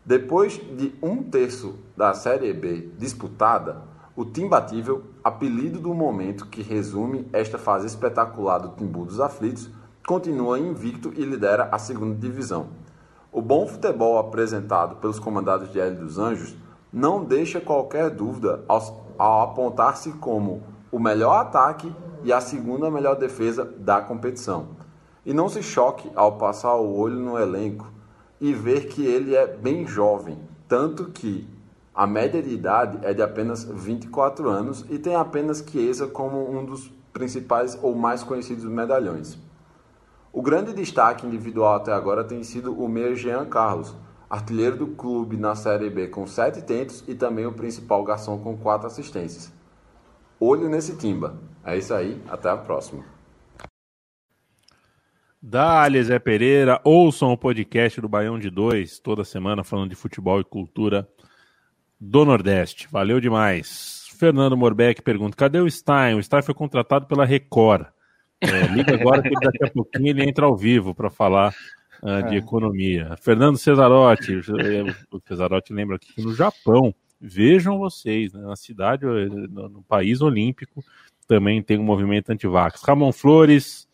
[0.06, 3.82] Depois de um terço da Série B disputada,
[4.16, 9.68] o Timbatível, apelido do momento que resume esta fase espetacular do Timbu dos Aflitos,
[10.06, 12.68] continua invicto e lidera a segunda divisão.
[13.32, 16.56] O bom futebol apresentado pelos comandados de Hélio dos Anjos
[16.93, 21.91] não deixa qualquer dúvida ao, ao apontar-se como o melhor ataque
[22.24, 24.68] e a segunda melhor defesa da competição.
[25.26, 27.95] E não se choque ao passar o olho no elenco
[28.40, 31.48] e ver que ele é bem jovem, tanto que
[31.94, 36.66] a média de idade é de apenas 24 anos e tem apenas Chiesa como um
[36.66, 39.38] dos principais ou mais conhecidos medalhões.
[40.34, 43.96] O grande destaque individual até agora tem sido o meia Jean Carlos,
[44.30, 48.58] artilheiro do clube na Série B com 7 tentos e também o principal garçom com
[48.58, 49.54] 4 assistências.
[50.38, 51.36] Olho nesse timba.
[51.64, 53.14] É isso aí, até a próxima.
[55.48, 60.41] Dale, Zé Pereira, ouçam o podcast do Baião de Dois, toda semana falando de futebol
[60.41, 61.08] e cultura
[62.02, 62.88] do Nordeste.
[62.91, 64.08] Valeu demais.
[64.18, 66.16] Fernando Morbeck pergunta: cadê o Stein?
[66.16, 67.86] O Stein foi contratado pela Record.
[68.41, 71.54] É, liga agora que daqui a pouquinho ele entra ao vivo para falar
[72.02, 72.39] uh, de é.
[72.39, 73.16] economia.
[73.22, 74.38] Fernando Cesarotti,
[75.12, 76.91] o Cesarotti lembra aqui que no Japão,
[77.22, 80.84] vejam vocês, né, na cidade, no, no país olímpico,
[81.28, 82.82] também tem um movimento anti-vax.
[82.82, 83.88] Ramon Flores.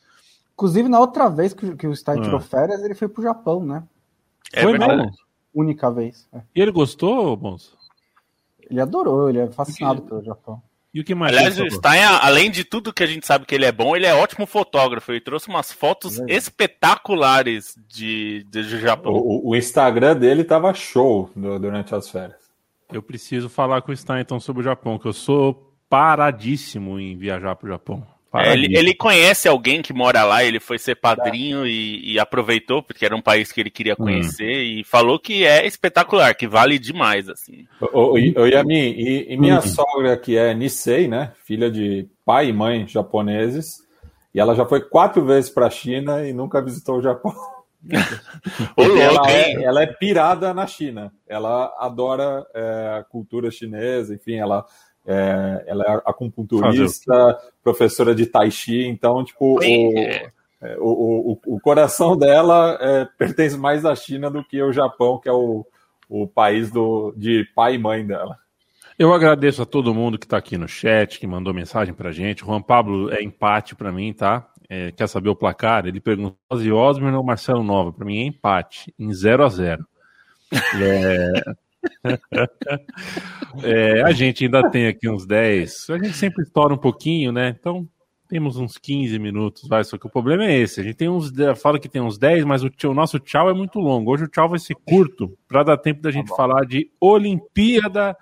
[0.61, 2.21] Inclusive, na outra vez que, que o Stein ah.
[2.21, 3.81] tirou férias, ele foi pro Japão, né?
[4.53, 4.97] É foi verdade.
[4.97, 5.11] mesmo?
[5.51, 6.29] Única vez.
[6.31, 6.41] É.
[6.55, 7.75] E ele gostou, Bons?
[8.69, 10.61] Ele adorou, ele é fascinado pelo Japão.
[10.93, 11.35] E o que mais?
[11.35, 14.05] Aliás, o Stein, além de tudo que a gente sabe que ele é bom, ele
[14.05, 15.11] é ótimo fotógrafo.
[15.11, 16.25] Ele trouxe umas fotos é.
[16.27, 19.13] espetaculares de, de, de Japão.
[19.13, 22.37] O, o, Instagram dele tava show durante as férias.
[22.93, 27.17] Eu preciso falar com o Stein então sobre o Japão, que eu sou paradíssimo em
[27.17, 28.05] viajar para o Japão.
[28.33, 31.69] É, ele, ele, conhece alguém que mora lá, ele foi ser padrinho é.
[31.69, 34.03] e, e, aproveitou, porque era um país que ele queria hum.
[34.03, 34.79] conhecer, hum.
[34.79, 37.67] e falou que é espetacular, que vale demais, assim.
[37.93, 39.61] O Yamin, e, e minha hum.
[39.61, 43.79] sogra, que é Nisei, né, filha de pai e mãe japoneses,
[44.33, 47.35] e ela já foi quatro vezes para a China e nunca visitou o Japão.
[48.77, 54.65] ela, é, ela, é, pirada na China, ela adora é, a cultura chinesa, enfim, ela
[55.05, 60.31] é, ela é acupunturista, professora de Tai Chi, então, tipo, o, é,
[60.77, 65.27] o, o, o, coração dela é, pertence mais à China do que ao Japão, que
[65.27, 65.65] é o,
[66.07, 68.37] o país do, de pai e mãe dela.
[68.99, 72.43] Eu agradeço a todo mundo que está aqui no chat, que mandou mensagem para gente.
[72.43, 74.47] O Juan Pablo é empate para mim, tá?
[74.69, 75.87] É, quer saber o placar?
[75.87, 77.91] Ele perguntou Ozzy Osbourne ou Marcelo Nova?
[77.91, 79.85] Para mim é empate, em 0 a 0
[80.79, 81.31] é...
[83.63, 85.89] é, a gente ainda tem aqui uns 10.
[85.89, 87.55] A gente sempre estoura um pouquinho, né?
[87.59, 87.87] Então
[88.27, 89.83] temos uns 15 minutos, vai.
[89.83, 90.79] Só que o problema é esse.
[90.79, 91.31] A gente tem uns.
[91.61, 94.11] Fala que tem uns 10, mas o, o nosso tchau é muito longo.
[94.11, 98.15] Hoje o tchau vai ser curto, para dar tempo da gente tá falar de Olimpíada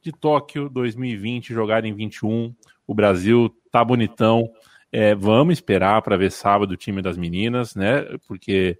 [0.00, 2.54] de Tóquio 2020, jogada em 21.
[2.86, 4.48] O Brasil tá bonitão.
[4.90, 8.04] É, vamos esperar para ver sábado o time das meninas, né?
[8.26, 8.78] Porque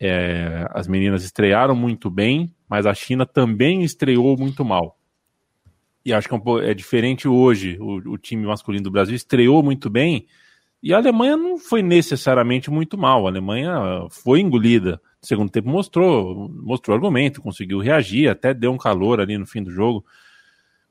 [0.00, 4.96] é, as meninas estrearam muito bem, mas a China também estreou muito mal.
[6.04, 7.76] E acho que é, um, é diferente hoje.
[7.80, 10.26] O, o, time masculino do Brasil estreou muito bem
[10.82, 13.26] e a Alemanha não foi necessariamente muito mal.
[13.26, 15.00] A Alemanha foi engolida.
[15.20, 19.62] No segundo tempo mostrou, mostrou argumento, conseguiu reagir, até deu um calor ali no fim
[19.62, 20.04] do jogo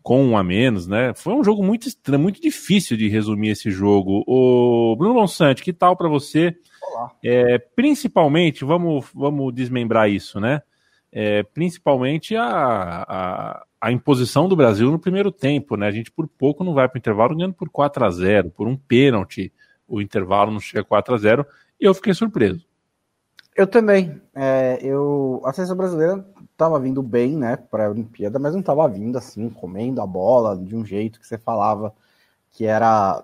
[0.04, 1.14] com um a menos, né?
[1.14, 4.24] Foi um jogo muito estranho, muito difícil de resumir esse jogo.
[4.26, 6.56] O Bruno Monsante, que tal para você?
[7.24, 10.62] É, principalmente, vamos, vamos desmembrar isso, né?
[11.12, 12.46] É, principalmente a,
[13.08, 15.88] a, a, imposição do Brasil no primeiro tempo, né?
[15.88, 18.68] A gente por pouco não vai para o intervalo ganhando por 4 a 0 por
[18.68, 19.52] um pênalti.
[19.88, 21.46] O intervalo não chega a 4 a 0
[21.80, 22.66] e eu fiquei surpreso.
[23.56, 24.22] Eu também.
[24.36, 28.88] É, eu, a seleção brasileira estava vindo bem, né, para a Olimpíada, mas não estava
[28.88, 31.94] vindo assim, comendo a bola de um jeito que você falava
[32.52, 33.24] que era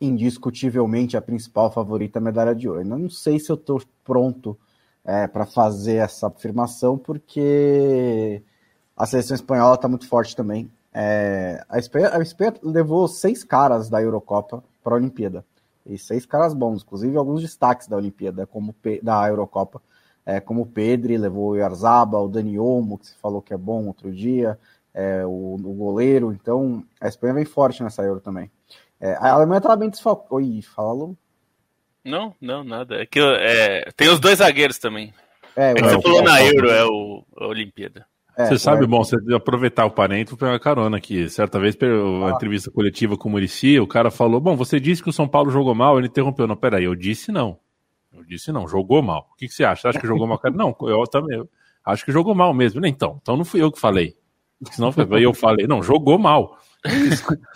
[0.00, 2.84] indiscutivelmente a principal favorita medalha de ouro.
[2.84, 4.58] Não sei se eu estou pronto
[5.04, 8.42] é, para fazer essa afirmação, porque
[8.96, 10.70] a seleção espanhola está muito forte também.
[10.92, 15.44] É, a, Espanha, a Espanha levou seis caras da Eurocopa para a Olimpíada.
[15.86, 19.80] E seis caras bons, inclusive alguns destaques da Olimpíada, como da Eurocopa
[20.28, 23.56] é, como o Pedri, levou o Yarzaba, o Dani Olmo, que você falou que é
[23.56, 24.58] bom outro dia,
[24.92, 28.50] é, o, o, goleiro, então a Espanha vem forte nessa Euro também.
[29.00, 30.34] É, a Alemanha estava bem desfalcada.
[30.34, 31.18] Oi, fala, Lu.
[32.04, 33.02] Não, não, nada.
[33.02, 35.12] É que é, tem os dois zagueiros também.
[35.54, 38.06] É, é que você falou na Euro, é o a Olimpíada.
[38.36, 41.28] É, você sabe, bom, você aproveitar o parente para pegar carona aqui.
[41.28, 42.32] Certa vez, uma ah.
[42.32, 45.50] entrevista coletiva com o Murici, o cara falou: Bom, você disse que o São Paulo
[45.50, 46.46] jogou mal, ele interrompeu.
[46.46, 47.58] Não, peraí, eu disse não.
[48.12, 49.28] Eu disse não, jogou mal.
[49.32, 49.82] O que, que você acha?
[49.82, 50.40] Você acha que jogou mal?
[50.54, 51.48] Não, eu também eu
[51.84, 52.84] acho que jogou mal mesmo.
[52.86, 54.14] Então, então não fui eu que falei.
[54.70, 56.58] Senão eu falei, não, jogou mal.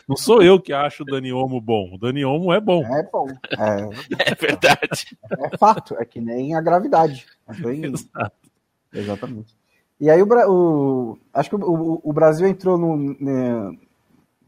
[0.08, 1.94] Não sou eu que acho o Dani Olmo bom.
[1.94, 2.84] O Dani Olmo é bom.
[2.84, 3.28] É bom.
[3.52, 5.16] É, é verdade.
[5.30, 5.96] É, fato.
[5.98, 7.26] É que nem a gravidade.
[7.48, 8.50] Exato.
[8.92, 9.56] Exatamente.
[10.00, 13.78] E aí o, o acho que o, o, Brasil entrou no, né,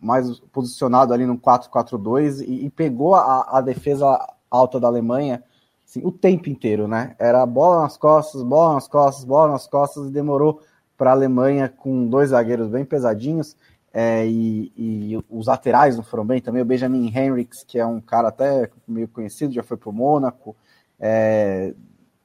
[0.01, 4.19] mais posicionado ali no 4-4-2 e, e, pegou a, a defesa
[4.51, 5.43] alta da Alemanha
[5.87, 7.15] assim, o tempo inteiro, né?
[7.19, 10.61] Era bola nas costas, bola nas costas, bola nas costas, e demorou
[10.97, 13.57] para a Alemanha com dois zagueiros bem pesadinhos.
[13.97, 16.61] É, e, e, os laterais não foram bem também.
[16.61, 20.57] O Benjamin Henriks, que é um cara até meio conhecido, já foi para o Mônaco,
[20.99, 21.73] é,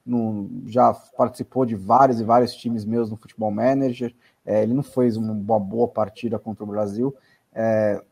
[0.04, 4.12] no, já participou de vários e vários times meus no Futebol Manager.
[4.44, 7.14] É, ele não fez uma, boa partida contra o Brasil.
[7.54, 8.02] É,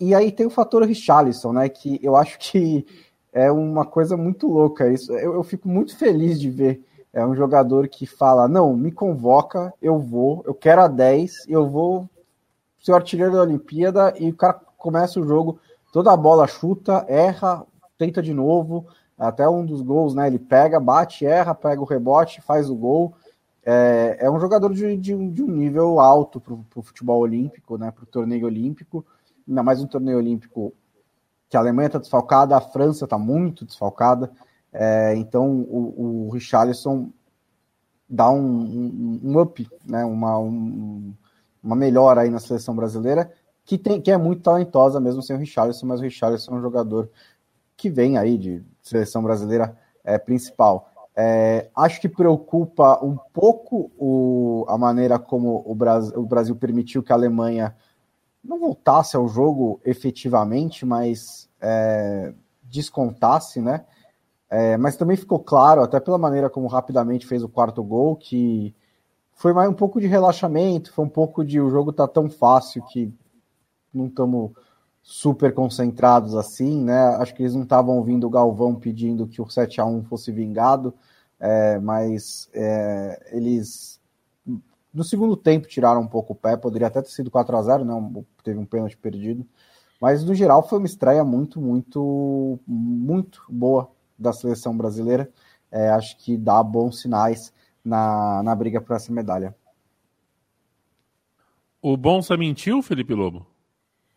[0.00, 1.68] e aí tem o fator Richarlison, né?
[1.68, 2.86] Que eu acho que
[3.30, 5.12] é uma coisa muito louca isso.
[5.12, 9.74] Eu, eu, fico muito feliz de ver é um jogador que fala: não, me convoca,
[9.82, 12.08] eu vou, eu quero a 10, eu vou
[12.80, 15.60] ser artilheiro da Olimpíada, e o cara começa o jogo,
[15.92, 17.64] toda a bola chuta, erra,
[17.98, 18.86] tenta de novo,
[19.18, 20.26] até um dos gols, né?
[20.26, 23.14] Ele pega, bate, erra, pega o rebote, faz o gol.
[23.62, 27.90] É, é um jogador de, de, de, um nível alto para o futebol olímpico, né?
[27.90, 29.04] Para o torneio olímpico,
[29.46, 30.72] ainda mais um torneio olímpico
[31.50, 34.30] que a Alemanha está desfalcada, a França está muito desfalcada,
[34.72, 37.10] é, então o, o Richarlison
[38.08, 41.12] dá um, um, um up, né, uma, um,
[41.62, 43.32] uma melhora aí na seleção brasileira,
[43.64, 46.62] que, tem, que é muito talentosa mesmo sem o Richarlison, mas o Richarlison é um
[46.62, 47.10] jogador
[47.76, 50.90] que vem aí de seleção brasileira é, principal.
[51.16, 57.02] É, acho que preocupa um pouco o, a maneira como o Brasil, o Brasil permitiu
[57.02, 57.76] que a Alemanha
[58.42, 62.32] não voltasse ao jogo efetivamente, mas é,
[62.62, 63.84] descontasse, né?
[64.48, 68.74] É, mas também ficou claro, até pela maneira como rapidamente fez o quarto gol, que
[69.40, 72.84] foi mais um pouco de relaxamento, foi um pouco de o jogo tá tão fácil
[72.84, 73.10] que
[73.92, 74.50] não estamos
[75.02, 77.16] super concentrados assim, né?
[77.16, 80.30] Acho que eles não estavam ouvindo o Galvão pedindo que o 7 a 1 fosse
[80.30, 80.92] vingado,
[81.40, 83.98] é, mas é, eles
[84.92, 87.82] no segundo tempo tiraram um pouco o pé, poderia até ter sido 4 a 0
[87.82, 88.22] né?
[88.44, 89.46] Teve um pênalti perdido.
[89.98, 95.30] Mas no geral foi uma estreia muito, muito, muito boa da seleção brasileira.
[95.72, 97.50] É, acho que dá bons sinais
[97.84, 99.54] na, na briga por essa medalha.
[101.82, 103.46] O Bonsa mentiu, Felipe Lobo?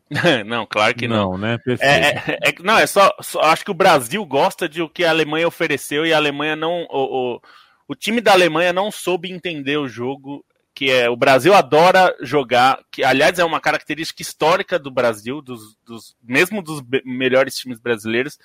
[0.45, 1.31] não, claro que não.
[1.31, 1.57] Não, né?
[1.79, 5.03] É, é, é, não, é só, só, Acho que o Brasil gosta de o que
[5.03, 6.85] a Alemanha ofereceu e a Alemanha não.
[6.89, 7.41] O, o,
[7.87, 10.45] o time da Alemanha não soube entender o jogo.
[10.75, 15.77] Que é o Brasil adora jogar, que aliás é uma característica histórica do Brasil, dos,
[15.85, 18.39] dos mesmo dos melhores times brasileiros.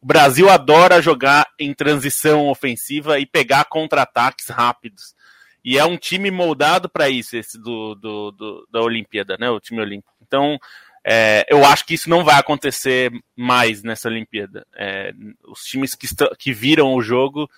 [0.00, 5.14] O Brasil adora jogar em transição ofensiva e pegar contra-ataques rápidos.
[5.64, 9.50] E é um time moldado para isso, esse do, do, do, da Olimpíada, né?
[9.50, 10.14] O time olímpico.
[10.22, 10.58] Então,
[11.04, 14.66] é, eu acho que isso não vai acontecer mais nessa Olimpíada.
[14.76, 15.12] É,
[15.46, 16.06] os times que,
[16.38, 17.50] que viram o jogo,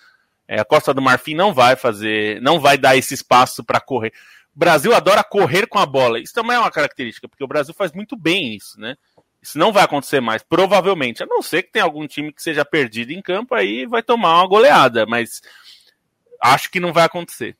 [0.47, 4.13] é, a Costa do Marfim não vai fazer, não vai dar esse espaço para correr.
[4.55, 6.19] O Brasil adora correr com a bola.
[6.19, 8.95] Isso também é uma característica, porque o Brasil faz muito bem isso, né?
[9.41, 11.23] Isso não vai acontecer mais, provavelmente.
[11.23, 14.37] A não ser que tenha algum time que seja perdido em campo, aí vai tomar
[14.39, 15.41] uma goleada, mas
[16.41, 17.57] acho que não vai acontecer.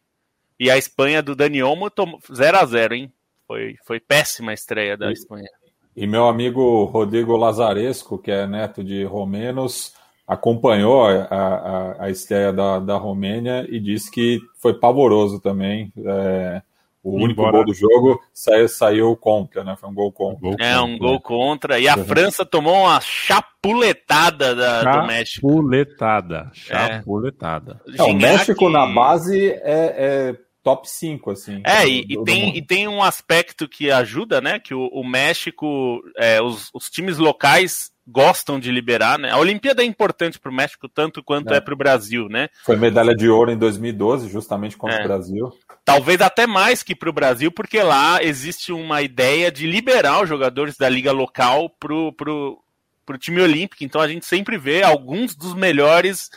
[0.60, 3.12] E a Espanha do Dani Olmo tomou 0 a 0 hein?
[3.48, 5.50] Foi, foi péssima a estreia da Espanha.
[5.96, 9.94] E meu amigo Rodrigo Lazaresco, que é neto de romenos,
[10.26, 15.92] acompanhou a, a, a estreia da, da Romênia e disse que foi pavoroso também.
[15.98, 16.62] É,
[17.04, 19.76] o único gol do jogo saiu, saiu contra, né?
[19.80, 20.64] Foi um gol contra.
[20.64, 21.80] É, um gol contra.
[21.80, 22.06] E a uhum.
[22.06, 25.48] França tomou uma chapuletada da, do México.
[25.48, 26.52] Chapuletada.
[26.54, 27.82] Chapuletada.
[27.98, 28.04] É.
[28.04, 31.62] o México na base é, é top 5, assim.
[31.66, 34.60] É, e, do, e tem, e tem um aspecto que ajuda, né?
[34.60, 39.32] Que o, o México, é, os, os, times locais gostam de liberar, né?
[39.32, 42.50] A Olimpíada é importante para o México tanto quanto é, é para o Brasil, né?
[42.66, 45.02] Foi medalha de ouro em 2012, justamente contra é.
[45.02, 45.54] o Brasil.
[45.86, 50.30] Talvez até mais que para o Brasil, porque lá existe uma ideia de liberar os
[50.30, 52.62] jogadores da liga local pro, pro,
[53.06, 53.84] pro time olímpico.
[53.84, 56.30] Então a gente sempre vê alguns dos melhores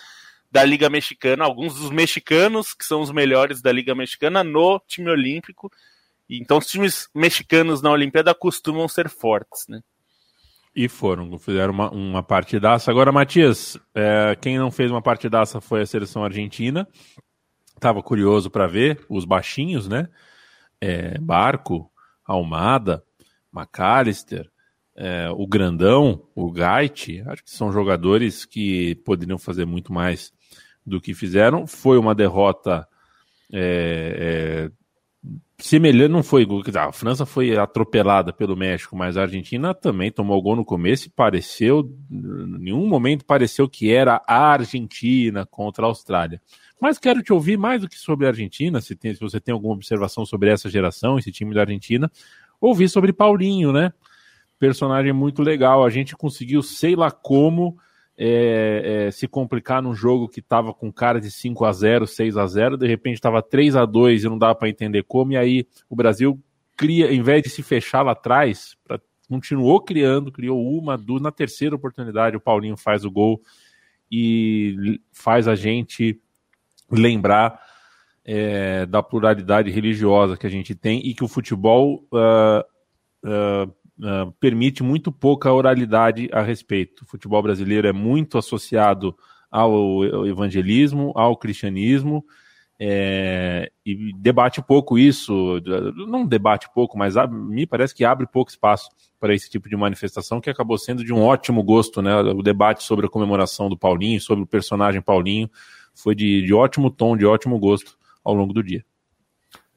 [0.55, 5.11] da Liga Mexicana, alguns dos mexicanos, que são os melhores da Liga Mexicana, no time
[5.11, 5.69] olímpico.
[6.31, 9.81] Então, os times mexicanos na Olimpíada costumam ser fortes, né?
[10.75, 12.91] E foram, fizeram uma, uma partidaça.
[12.91, 16.89] Agora, Matias, é, quem não fez uma partidaça foi a seleção argentina.
[17.79, 20.09] Tava curioso para ver os baixinhos, né?
[20.81, 21.91] É, Barco,
[22.27, 23.05] Almada,
[23.55, 24.51] McAllister,
[24.97, 30.33] é, o Grandão, o Gait, acho que são jogadores que poderiam fazer muito mais
[30.85, 31.67] do que fizeram.
[31.67, 32.87] Foi uma derrota
[33.53, 34.71] é, é,
[35.59, 36.47] semelhante, não foi.
[36.77, 41.11] A França foi atropelada pelo México, mas a Argentina também tomou gol no começo e
[41.11, 46.41] pareceu, em nenhum momento pareceu que era a Argentina contra a Austrália.
[46.81, 49.53] Mas quero te ouvir mais do que sobre a Argentina, se, tem, se você tem
[49.53, 52.11] alguma observação sobre essa geração, esse time da Argentina.
[52.61, 53.93] Ouvir sobre Paulinho, né?
[54.59, 55.85] Personagem muito legal.
[55.85, 57.79] A gente conseguiu, sei lá como,
[58.17, 62.37] é, é, se complicar num jogo que estava com cara de 5 a 0 6
[62.37, 65.37] a 0 de repente estava 3 a 2 e não dava para entender como, e
[65.37, 66.41] aí o Brasil
[66.77, 71.33] cria, em vez de se fechar lá atrás, pra, continuou criando, criou uma, duas, na
[71.33, 73.41] terceira oportunidade o Paulinho faz o gol
[74.11, 76.21] e faz a gente
[76.91, 77.61] lembrar
[78.25, 82.65] é, da pluralidade religiosa que a gente tem e que o futebol uh,
[83.27, 87.03] uh, uh, permite muito pouca oralidade a respeito.
[87.03, 89.17] O futebol brasileiro é muito associado
[89.51, 92.25] ao evangelismo, ao cristianismo,
[92.79, 95.61] é, e debate pouco isso,
[96.09, 98.91] não debate pouco, mas me parece que abre pouco espaço
[99.21, 102.17] para esse tipo de manifestação, que acabou sendo de um ótimo gosto, né?
[102.17, 105.49] O debate sobre a comemoração do Paulinho, sobre o personagem Paulinho,
[105.95, 108.85] foi de, de ótimo tom, de ótimo gosto ao longo do dia.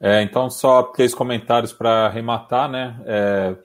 [0.00, 3.00] É, então, só três comentários para arrematar, né?
[3.06, 3.56] É,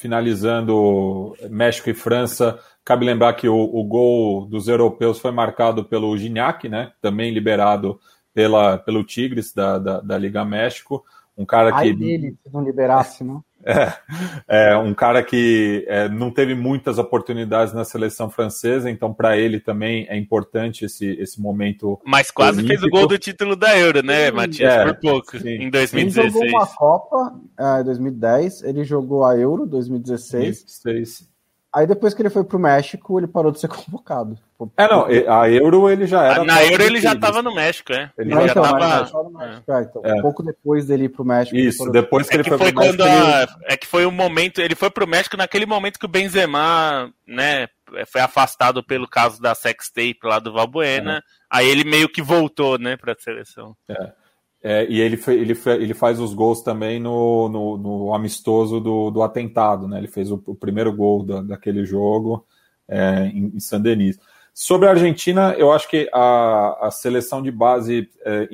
[0.00, 2.58] finalizando México e França.
[2.82, 6.92] Cabe lembrar que o, o gol dos europeus foi marcado pelo Gignac, né?
[7.02, 8.00] Também liberado
[8.32, 11.04] pela, pelo Tigres da, da, da Liga México.
[11.36, 11.94] Um cara Ai que.
[11.94, 13.44] dele, se não liberasse, não?
[13.62, 19.36] É, é, um cara que é, não teve muitas oportunidades na seleção francesa, então para
[19.36, 22.00] ele também é importante esse, esse momento.
[22.04, 22.80] Mas quase olímpico.
[22.80, 24.72] fez o gol do título da Euro, né, Matias?
[24.72, 25.48] É, por pouco, sim.
[25.48, 26.16] em 2016.
[26.16, 30.64] Ele jogou uma Copa em é, 2010, ele jogou a Euro 2016.
[30.64, 31.29] 2016.
[31.72, 34.36] Aí depois que ele foi pro México, ele parou de ser convocado.
[34.76, 36.44] É, não, a Euro ele já era.
[36.44, 38.10] Na Euro ele já estava no México, é.
[38.18, 38.78] Ele não, já então, tava...
[39.22, 39.82] no México, é.
[39.82, 40.14] então, é.
[40.14, 41.56] Um pouco depois dele ir pro México.
[41.56, 43.02] Isso, depois que é ele que foi, foi pro México.
[43.02, 43.42] A...
[43.42, 43.52] Ele...
[43.64, 47.68] É que foi o momento, ele foi pro México naquele momento que o Benzema, né,
[48.06, 51.18] foi afastado pelo caso da sex tape lá do Valbuena.
[51.18, 51.20] É.
[51.48, 53.74] Aí ele meio que voltou, né, pra seleção.
[53.88, 54.19] É.
[54.62, 59.22] É, e ele, ele, ele faz os gols também no, no, no amistoso do, do
[59.22, 59.98] atentado, né?
[59.98, 62.46] Ele fez o, o primeiro gol da, daquele jogo
[62.86, 64.18] é, em, em San Denis.
[64.52, 68.48] Sobre a Argentina, eu acho que a, a seleção de base é,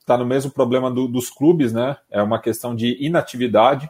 [0.00, 1.96] está no mesmo problema do, dos clubes, né?
[2.10, 3.88] É uma questão de inatividade,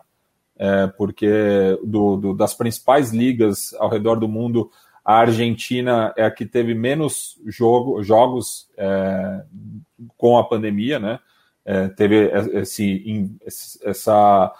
[0.58, 4.70] é, porque do, do, das principais ligas ao redor do mundo,
[5.02, 9.42] a Argentina é a que teve menos jogo, jogos é,
[10.18, 11.18] com a pandemia, né?
[11.64, 13.30] É, teve esse,
[13.84, 14.52] essa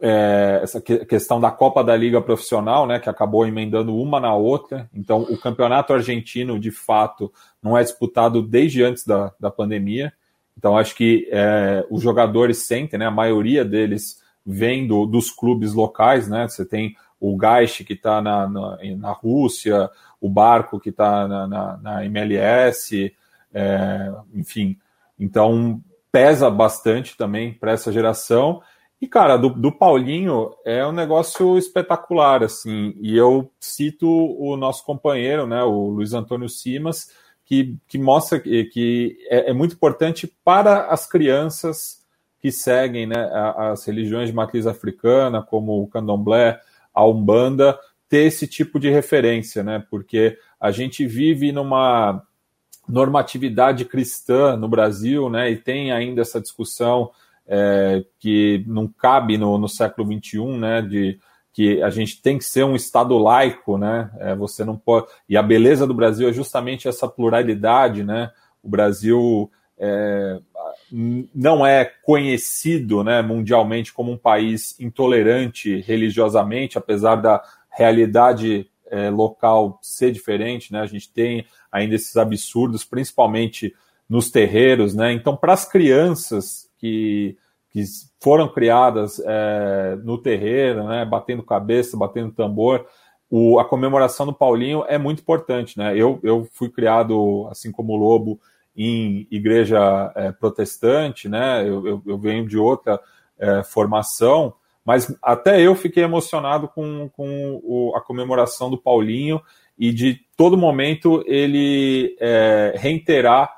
[0.00, 4.88] é, essa questão da Copa da Liga Profissional, né, que acabou emendando uma na outra.
[4.92, 7.32] Então, o campeonato argentino, de fato,
[7.62, 10.12] não é disputado desde antes da, da pandemia.
[10.58, 15.72] Então, acho que é, os jogadores sentem, né, a maioria deles vem do, dos clubes
[15.72, 16.28] locais.
[16.28, 19.88] Né, você tem o Gaish, que está na, na, na, Rússia,
[20.20, 23.14] o Barco, que está na, na, na, MLS,
[23.54, 24.76] é, enfim.
[25.18, 28.62] Então, pesa bastante também para essa geração.
[29.00, 32.94] E, cara, do, do, Paulinho é um negócio espetacular, assim.
[33.00, 37.10] E eu cito o nosso companheiro, né, o Luiz Antônio Simas,
[37.44, 42.02] que, que mostra que, que é, é, muito importante para as crianças
[42.40, 46.60] que seguem né, as religiões de matriz africana, como o candomblé,
[46.94, 49.84] a umbanda, ter esse tipo de referência, né?
[49.90, 52.22] Porque a gente vive numa
[52.88, 55.50] normatividade cristã no Brasil, né?
[55.50, 57.10] E tem ainda essa discussão
[57.46, 61.18] é, que não cabe no, no século XXI, né, de
[61.52, 65.06] que a gente tem que ser um Estado laico, né, é, você não pode...
[65.28, 68.30] E a beleza do Brasil é justamente essa pluralidade, né,
[68.62, 70.40] o Brasil é,
[70.90, 79.78] não é conhecido né, mundialmente como um país intolerante religiosamente, apesar da realidade é, local
[79.82, 80.80] ser diferente, né?
[80.80, 81.44] A gente tem
[81.74, 83.74] ainda esses absurdos, principalmente
[84.08, 85.12] nos terreiros, né?
[85.12, 87.36] Então, para as crianças que,
[87.70, 87.82] que
[88.20, 92.86] foram criadas é, no terreiro, né, batendo cabeça, batendo tambor.
[93.28, 95.76] O, a comemoração do Paulinho é muito importante.
[95.76, 95.96] Né?
[95.96, 98.38] Eu, eu fui criado, assim como o Lobo,
[98.76, 101.62] em igreja é, protestante, né?
[101.68, 103.00] eu, eu, eu, venho de outra
[103.38, 104.54] é, formação,
[104.84, 109.40] mas até eu fiquei emocionado com, com o, a comemoração do Paulinho
[109.78, 113.52] e de todo momento ele é, reiterar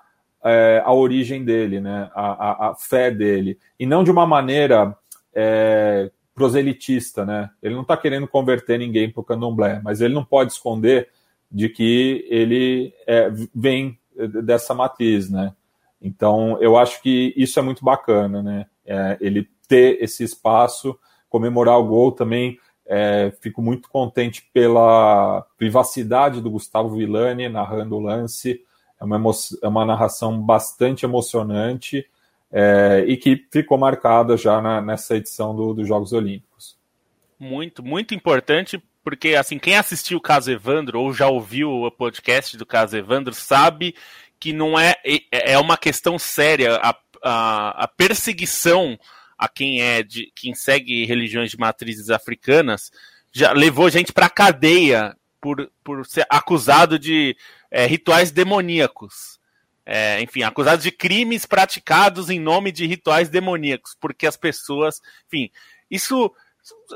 [0.44, 4.96] é, a origem dele, né, a, a, a, fé dele, e não de uma maneira
[5.34, 7.50] é, proselitista, né?
[7.62, 11.08] Ele não está querendo converter ninguém para o candomblé, mas ele não pode esconder
[11.50, 13.98] de que ele é, vem
[14.44, 15.54] dessa matriz, né?
[16.00, 18.66] Então, eu acho que isso é muito bacana, né?
[18.84, 20.96] É, ele ter esse espaço,
[21.28, 22.58] comemorar o gol também.
[22.88, 28.62] É, fico muito contente pela privacidade do Gustavo Villani narrando o lance.
[29.00, 29.32] É uma,
[29.62, 32.06] é uma narração bastante emocionante
[32.50, 36.76] é, e que ficou marcada já na, nessa edição do, dos Jogos Olímpicos.
[37.38, 42.56] Muito, muito importante, porque assim, quem assistiu o caso Evandro ou já ouviu o podcast
[42.56, 43.94] do caso Evandro sabe
[44.38, 48.98] que não é, é, é uma questão séria a, a, a perseguição
[49.38, 52.90] a quem é de quem segue religiões de matrizes africanas
[53.32, 57.36] já levou gente para cadeia por, por ser acusado de
[57.70, 59.38] é, rituais demoníacos.
[59.84, 65.48] É, enfim, acusados de crimes praticados em nome de rituais demoníacos, porque as pessoas, enfim,
[65.88, 66.34] isso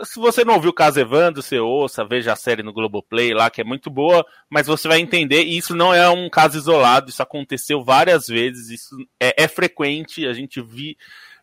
[0.03, 3.51] se você não ouviu o caso Evandro, você ouça, veja a série no Globoplay lá,
[3.51, 7.11] que é muito boa, mas você vai entender, e isso não é um caso isolado,
[7.11, 10.97] isso aconteceu várias vezes, isso é, é frequente, a gente vi,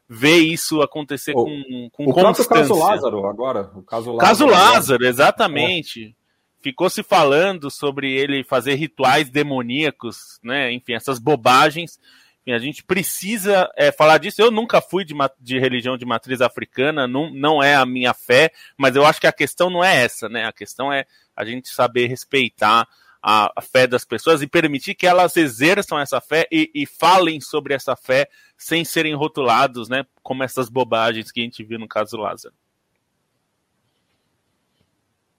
[0.10, 2.43] vê isso acontecer com, com o constância.
[2.43, 4.28] O caso Lázaro agora, o caso Lázaro.
[4.28, 6.16] Caso Lázaro, exatamente.
[6.24, 6.28] É
[6.62, 10.72] ficou se falando sobre ele fazer rituais demoníacos, né?
[10.72, 11.99] Enfim, essas bobagens.
[12.41, 14.41] Enfim, a gente precisa é, falar disso.
[14.41, 18.51] Eu nunca fui de, de, religião de matriz africana, não, não é a minha fé,
[18.78, 20.45] mas eu acho que a questão não é essa, né?
[20.45, 21.05] A questão é
[21.36, 22.88] a gente saber respeitar
[23.30, 27.42] a, a fé das pessoas e permitir que elas exerçam essa fé e, e falem
[27.42, 30.06] sobre essa fé sem serem rotulados, né?
[30.24, 32.56] Como essas bobagens que a gente viu no caso Lázaro.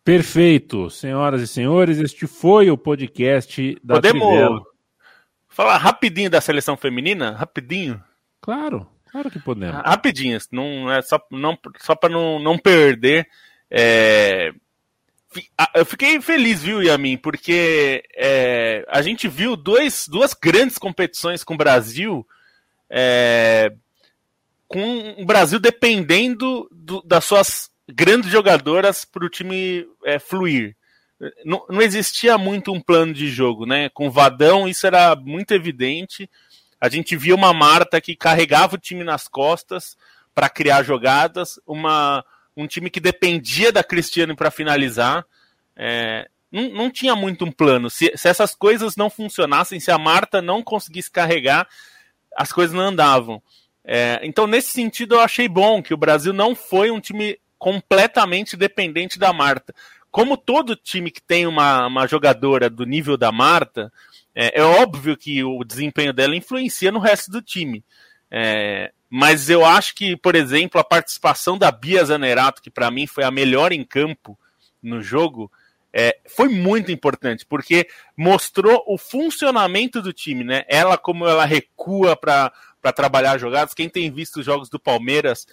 [0.05, 4.62] Perfeito, senhoras e senhores, este foi o podcast da Podemos Trivela.
[5.49, 7.30] falar rapidinho da seleção feminina?
[7.30, 8.05] Rapidinho?
[8.39, 9.76] Claro, claro que podemos.
[9.76, 13.26] Rapidinho, não é só, não, só para não, não perder.
[13.70, 14.53] É...
[15.74, 21.54] Eu fiquei feliz, viu, Yamin, porque é, a gente viu dois, duas grandes competições com
[21.54, 22.26] o Brasil,
[22.88, 23.72] é,
[24.66, 30.76] com o Brasil dependendo do, das suas grandes jogadoras para o time é, fluir.
[31.44, 33.88] Não, não, existia muito um plano de jogo, né?
[33.88, 36.30] Com o Vadão isso era muito evidente.
[36.80, 39.96] A gente via uma Marta que carregava o time nas costas
[40.34, 42.24] para criar jogadas, uma,
[42.59, 45.24] um time que dependia da Cristiane para finalizar.
[45.76, 47.88] É, não, não, tinha muito um plano.
[47.88, 51.68] Se, se essas coisas não funcionassem, se a Marta não conseguisse carregar,
[52.36, 53.40] as coisas não andavam.
[53.84, 58.56] É, então, nesse sentido, eu achei bom que o Brasil não foi um time completamente
[58.56, 59.74] dependente da Marta.
[60.11, 63.92] Como todo time que tem uma, uma jogadora do nível da Marta,
[64.34, 67.84] é, é, óbvio que o desempenho dela influencia no resto do time.
[68.30, 73.06] É, mas eu acho que, por exemplo, a participação da Bia Zanerato, que para mim
[73.06, 74.38] foi a melhor em campo
[74.82, 75.50] no jogo,
[75.92, 80.64] é, foi muito importante, porque mostrou o funcionamento do time, né?
[80.68, 82.52] Ela, como ela recua para
[82.94, 83.74] trabalhar jogadas.
[83.74, 85.46] Quem tem visto os jogos do Palmeiras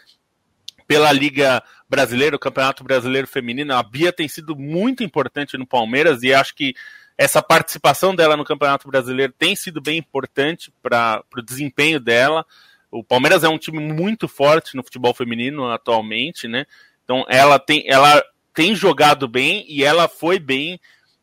[0.88, 6.22] pela Liga Brasileira, o Campeonato Brasileiro Feminino, a Bia tem sido muito importante no Palmeiras
[6.22, 6.76] e acho que
[7.18, 12.46] essa participação dela no Campeonato Brasileiro tem sido bem importante para o desempenho dela.
[12.92, 16.66] O Palmeiras é um time muito forte no futebol feminino atualmente, né?
[17.04, 20.80] Então ela tem, ela tem jogado bem e ela foi bem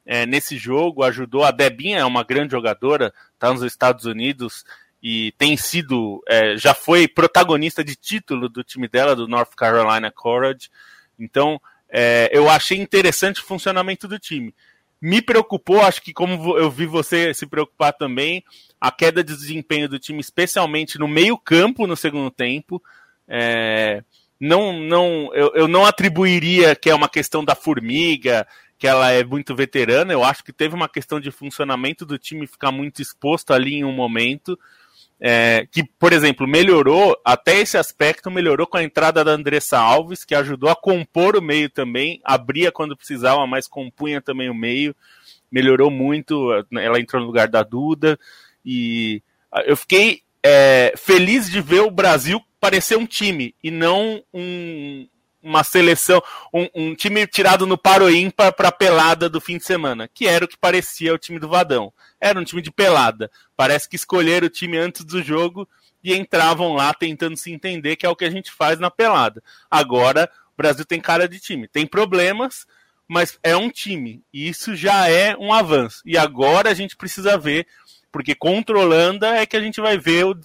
[0.06, 1.44] é, nesse jogo, ajudou.
[1.44, 4.64] A Debinha é uma grande jogadora, está nos Estados Unidos
[5.02, 10.10] e tem sido, é, já foi protagonista de título do time dela, do North Carolina
[10.10, 10.70] Courage.
[11.18, 14.54] Então, é, eu achei interessante o funcionamento do time.
[15.04, 18.44] Me preocupou, acho que como eu vi você se preocupar também,
[18.80, 22.80] a queda de desempenho do time, especialmente no meio campo no segundo tempo.
[23.26, 24.04] É,
[24.38, 28.46] não, não, eu, eu não atribuiria que é uma questão da formiga,
[28.78, 30.12] que ela é muito veterana.
[30.12, 33.84] Eu acho que teve uma questão de funcionamento do time ficar muito exposto ali em
[33.84, 34.56] um momento.
[35.24, 40.24] É, que, por exemplo, melhorou, até esse aspecto melhorou com a entrada da Andressa Alves,
[40.24, 44.96] que ajudou a compor o meio também, abria quando precisava, mas compunha também o meio,
[45.48, 48.18] melhorou muito, ela entrou no lugar da Duda,
[48.66, 49.22] e
[49.64, 55.06] eu fiquei é, feliz de ver o Brasil parecer um time, e não um,
[55.42, 56.22] uma seleção,
[56.52, 60.26] um, um time tirado no paro ímpar para a pelada do fim de semana, que
[60.26, 63.28] era o que parecia o time do Vadão era um time de pelada.
[63.56, 65.68] Parece que escolheram o time antes do jogo
[66.02, 69.42] e entravam lá tentando se entender, que é o que a gente faz na pelada.
[69.68, 71.66] Agora, o Brasil tem cara de time.
[71.66, 72.64] Tem problemas,
[73.08, 74.22] mas é um time.
[74.32, 76.00] E isso já é um avanço.
[76.06, 77.66] E agora a gente precisa ver,
[78.12, 80.38] porque Holanda é que a gente vai ver o,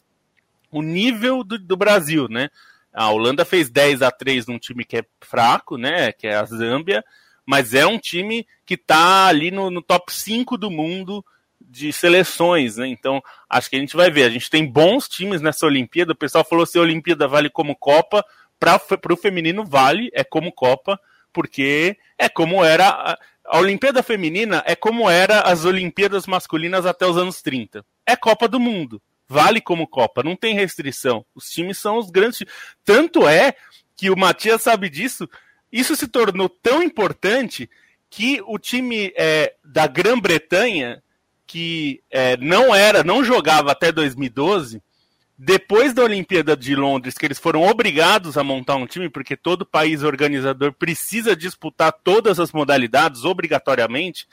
[0.71, 2.49] o nível do, do Brasil, né?
[2.97, 6.11] A Holanda fez 10 a 3 num time que é fraco, né?
[6.11, 7.05] Que é a Zâmbia,
[7.45, 11.23] mas é um time que está ali no, no top 5 do mundo
[11.61, 12.87] de seleções, né?
[12.87, 14.23] Então, acho que a gente vai ver.
[14.23, 16.13] A gente tem bons times nessa Olimpíada.
[16.13, 18.25] O pessoal falou se a Olimpíada vale como Copa,
[18.59, 20.99] para o feminino vale, é como Copa,
[21.31, 22.89] porque é como era.
[22.89, 27.85] A, a Olimpíada Feminina é como era as Olimpíadas masculinas até os anos 30.
[28.07, 28.99] É Copa do Mundo.
[29.28, 31.25] Vale como Copa, não tem restrição.
[31.36, 32.43] Os times são os grandes.
[32.86, 33.53] Tanto é
[33.95, 35.28] que o Matias sabe disso.
[35.71, 37.69] Isso se tornou tão importante
[38.09, 41.03] que o time é, da Grã-Bretanha
[41.47, 44.84] que é, não era, não jogava até 2012,
[45.39, 49.65] depois da Olimpíada de Londres, que eles foram obrigados a montar um time, porque todo
[49.65, 54.28] país organizador precisa disputar todas as modalidades obrigatoriamente,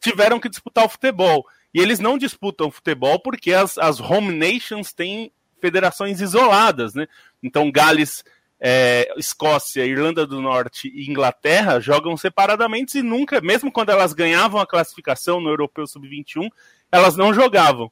[0.00, 1.46] tiveram que disputar o futebol.
[1.72, 7.06] E eles não disputam futebol porque as, as home nations têm federações isoladas, né?
[7.42, 8.24] Então Gales
[8.60, 14.60] é, Escócia, Irlanda do Norte e Inglaterra jogam separadamente e nunca, mesmo quando elas ganhavam
[14.60, 16.50] a classificação no Europeu Sub-21,
[16.92, 17.90] elas não jogavam.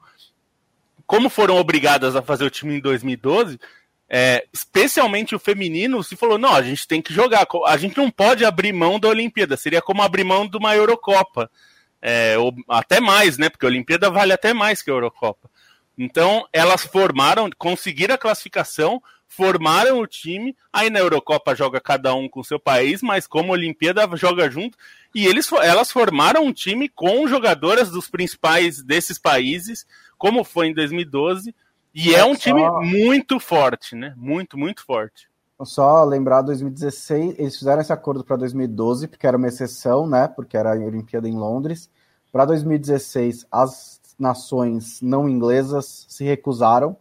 [1.06, 3.58] Como foram obrigadas a fazer o time em 2012,
[4.10, 8.10] é, especialmente o feminino, se falou: não, a gente tem que jogar, a gente não
[8.10, 11.50] pode abrir mão da Olimpíada, seria como abrir mão de uma Eurocopa.
[12.00, 13.48] É, ou até mais, né?
[13.48, 15.50] Porque a Olimpíada vale até mais que a Eurocopa.
[15.96, 22.28] Então, elas formaram, conseguiram a classificação, formaram o time, aí na Eurocopa joga cada um
[22.28, 24.78] com seu país, mas como a Olimpíada joga junto,
[25.12, 29.84] e eles, elas formaram um time com jogadoras dos principais desses países,
[30.16, 31.52] como foi em 2012,
[31.92, 32.40] e é, é um só...
[32.40, 34.14] time muito forte, né?
[34.16, 35.28] Muito, muito forte.
[35.64, 40.28] Só lembrar, 2016, eles fizeram esse acordo para 2012, porque era uma exceção, né?
[40.28, 41.90] Porque era a Olimpíada em Londres.
[42.32, 46.96] Para 2016, as nações não inglesas se recusaram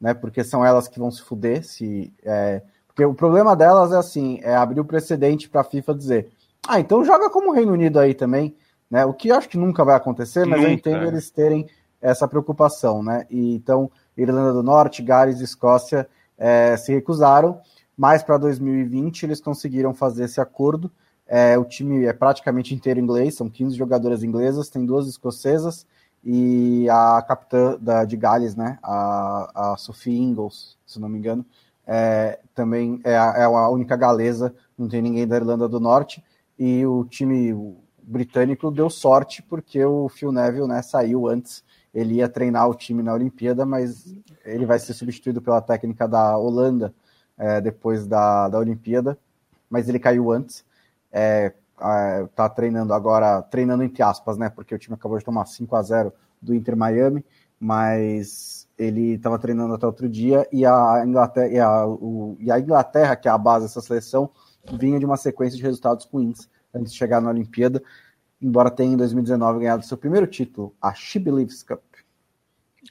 [0.00, 0.14] né?
[0.14, 2.12] Porque são elas que vão se fuder se.
[2.22, 2.62] É...
[2.86, 6.30] Porque o problema delas é assim, é abrir o precedente para a FIFA dizer,
[6.66, 8.56] ah, então joga como Reino Unido aí também,
[8.90, 9.04] né?
[9.04, 10.70] O que eu acho que nunca vai acontecer, mas nunca.
[10.70, 11.68] eu entendo eles terem
[12.00, 13.26] essa preocupação, né?
[13.28, 16.08] E, então, Irlanda do Norte, Gales e Escócia
[16.38, 17.60] é, se recusaram,
[17.94, 20.90] mas para 2020 eles conseguiram fazer esse acordo.
[21.26, 25.86] É, o time é praticamente inteiro inglês, são 15 jogadoras inglesas, tem duas escocesas,
[26.24, 31.44] e a capitã da, de Gales, né, a, a Sophie Ingalls, se não me engano,
[31.86, 36.22] é, também é a, é a, única galesa, não tem ninguém da Irlanda do Norte,
[36.58, 42.28] e o time britânico deu sorte porque o Phil Neville né, saiu antes, ele ia
[42.28, 46.94] treinar o time na Olimpíada, mas ele vai ser substituído pela técnica da Holanda
[47.38, 49.18] é, depois da, da Olimpíada,
[49.70, 50.64] mas ele caiu antes.
[51.12, 54.48] É, é, tá treinando agora, treinando entre aspas, né?
[54.48, 57.24] Porque o time acabou de tomar 5 a 0 do Inter Miami,
[57.58, 62.58] mas ele estava treinando até outro dia e a Inglaterra, e a, o, e a
[62.58, 64.30] Inglaterra, que é a base dessa seleção,
[64.78, 67.82] vinha de uma sequência de resultados ruins antes de chegar na Olimpíada,
[68.40, 71.80] embora tenha em 2019 ganhado seu primeiro título, a She Believes Cup.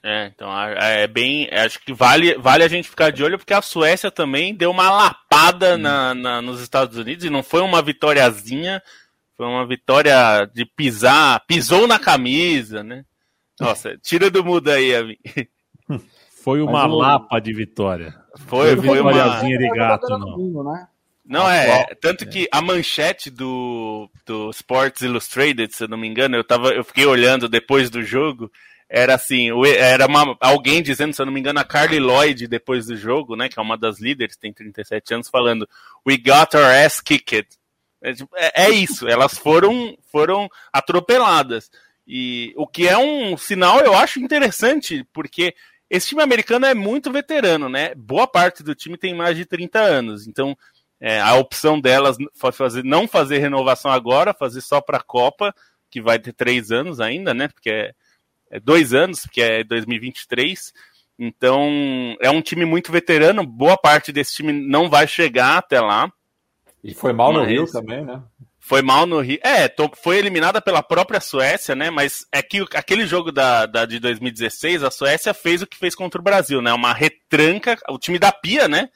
[0.04, 1.50] É, então é bem.
[1.52, 4.90] Acho que vale, vale a gente ficar de olho, porque a Suécia também deu uma
[4.90, 5.80] lapada hum.
[5.80, 8.82] na, na, nos Estados Unidos e não foi uma vitóriazinha,
[9.36, 13.04] foi uma vitória de pisar, pisou na camisa, né?
[13.60, 15.20] Nossa, tira do mudo aí, amigo.
[16.44, 18.14] Foi uma lapa de vitória.
[18.48, 19.42] Foi, foi, foi uma.
[19.42, 20.64] de gato, não.
[20.64, 20.88] Né?
[21.26, 26.36] Não, é, tanto que a manchete do, do Sports Illustrated, se eu não me engano,
[26.36, 28.52] eu, tava, eu fiquei olhando depois do jogo,
[28.90, 32.86] era assim, era uma, alguém dizendo, se eu não me engano, a Carly Lloyd, depois
[32.86, 35.68] do jogo, né, que é uma das líderes, tem 37 anos, falando,
[36.08, 37.48] we got our ass kicked.
[38.02, 41.72] É, tipo, é, é isso, elas foram, foram atropeladas.
[42.08, 45.56] E o que é um sinal, eu acho interessante, porque
[45.90, 47.96] esse time americano é muito veterano, né?
[47.96, 50.28] Boa parte do time tem mais de 30 anos.
[50.28, 50.56] Então,
[51.00, 55.54] é, a opção delas foi fazer, não fazer renovação agora, fazer só para a Copa,
[55.90, 57.48] que vai ter três anos ainda, né?
[57.48, 57.94] Porque é,
[58.60, 60.74] dois anos, porque é 2023.
[61.18, 63.46] Então, é um time muito veterano.
[63.46, 66.12] Boa parte desse time não vai chegar até lá.
[66.84, 68.22] E foi mal no Rio também, né?
[68.60, 69.40] Foi mal no Rio.
[69.44, 71.90] É, foi eliminada pela própria Suécia, né?
[71.90, 75.96] Mas é que aquele jogo da, da, de 2016, a Suécia fez o que fez
[75.96, 76.74] contra o Brasil, né?
[76.74, 77.78] Uma retranca.
[77.90, 78.90] O time da Pia, né?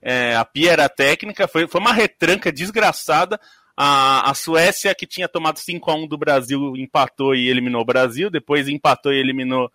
[0.00, 3.38] É, a Pia era técnica, foi, foi uma retranca desgraçada.
[3.76, 7.86] A, a Suécia, que tinha tomado 5 a 1 do Brasil, empatou e eliminou o
[7.86, 9.66] Brasil, depois empatou e eliminou.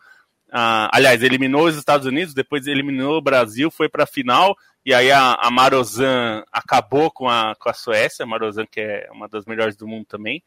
[0.50, 4.56] Uh, aliás, eliminou os Estados Unidos, depois eliminou o Brasil, foi para a final,
[4.86, 9.10] e aí a, a Marozan acabou com a, com a Suécia, a Marozan que é
[9.12, 10.42] uma das melhores do mundo também,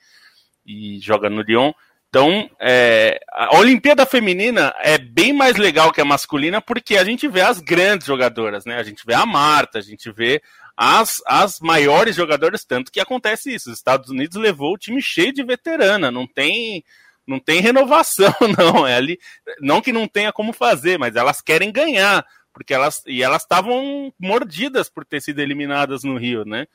[0.65, 1.73] e joga no Lyon.
[2.11, 7.29] Então, é, a Olimpíada Feminina é bem mais legal que a masculina porque a gente
[7.29, 8.79] vê as grandes jogadoras, né?
[8.79, 10.43] A gente vê a Marta, a gente vê
[10.83, 13.71] as, as maiores jogadoras, tanto que acontece isso.
[13.71, 16.83] Os Estados Unidos levou o time cheio de veterana, não tem
[17.27, 18.87] não tem renovação, não.
[18.87, 19.19] É ali,
[19.61, 24.11] não que não tenha como fazer, mas elas querem ganhar, porque elas e elas estavam
[24.19, 26.67] mordidas por ter sido eliminadas no Rio, né?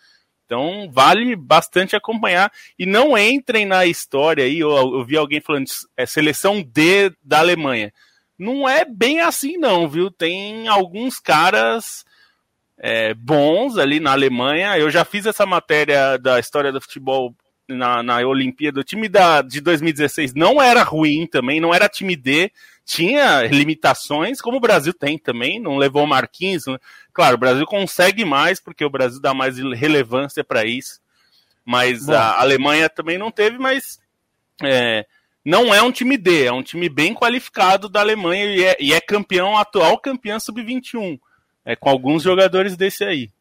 [0.45, 4.59] Então vale bastante acompanhar e não entrem na história aí.
[4.59, 5.65] Eu, eu vi alguém falando
[5.97, 7.91] é seleção D da Alemanha.
[8.37, 10.11] Não é bem assim não, viu?
[10.11, 12.05] Tem alguns caras
[12.77, 14.77] é, bons ali na Alemanha.
[14.77, 17.35] Eu já fiz essa matéria da história do futebol
[17.67, 18.79] na, na Olimpíada.
[18.79, 22.51] O time da, de 2016 não era ruim também, não era time D
[22.85, 26.65] tinha limitações, como o Brasil tem também, não levou o Marquinhos.
[27.11, 31.01] Claro, o Brasil consegue mais, porque o Brasil dá mais relevância para isso.
[31.65, 32.13] Mas Bom.
[32.13, 33.99] a Alemanha também não teve, mas
[34.61, 35.03] é,
[35.43, 38.93] não é um time D, é um time bem qualificado da Alemanha e é, e
[38.93, 41.19] é campeão, atual campeão sub-21.
[41.65, 43.31] É, com alguns jogadores desse aí.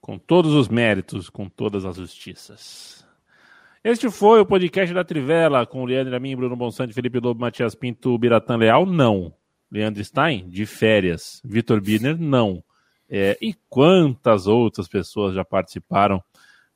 [0.00, 3.04] Com todos os méritos, com todas as justiças.
[3.82, 8.16] Este foi o podcast da Trivela com Leandro Amin, Bruno Bonsante, Felipe Lobo, Matias Pinto,
[8.16, 8.86] Biratan Leal.
[8.86, 9.34] Não.
[9.68, 11.40] Leandro Stein, de férias.
[11.44, 12.62] Vitor Biner, não.
[13.10, 16.22] É, e quantas outras pessoas já participaram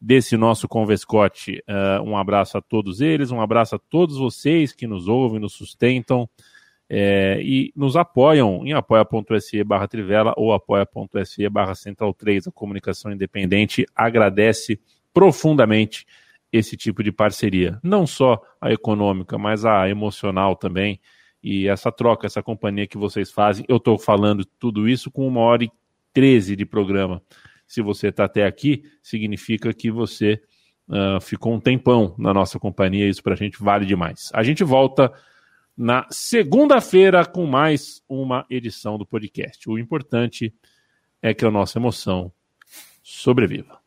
[0.01, 1.63] desse nosso Convescote?
[1.69, 5.53] Uh, um abraço a todos eles, um abraço a todos vocês que nos ouvem, nos
[5.53, 6.29] sustentam
[6.89, 12.49] é, e nos apoiam em apoia.se barra Trivela ou apoia.se barra Central 3.
[12.49, 14.81] A comunicação independente agradece
[15.13, 16.07] profundamente
[16.53, 17.79] esse tipo de parceria.
[17.83, 21.01] Não só a econômica, mas a emocional também.
[21.43, 23.65] E essa troca, essa companhia que vocês fazem.
[23.69, 25.71] Eu estou falando tudo isso com uma hora e
[26.13, 27.21] treze de programa.
[27.67, 30.41] Se você está até aqui, significa que você
[30.89, 33.09] uh, ficou um tempão na nossa companhia.
[33.09, 34.31] Isso para a gente vale demais.
[34.33, 35.13] A gente volta
[35.77, 39.69] na segunda-feira com mais uma edição do podcast.
[39.69, 40.55] O importante
[41.21, 42.33] é que a nossa emoção
[43.03, 43.79] sobreviva.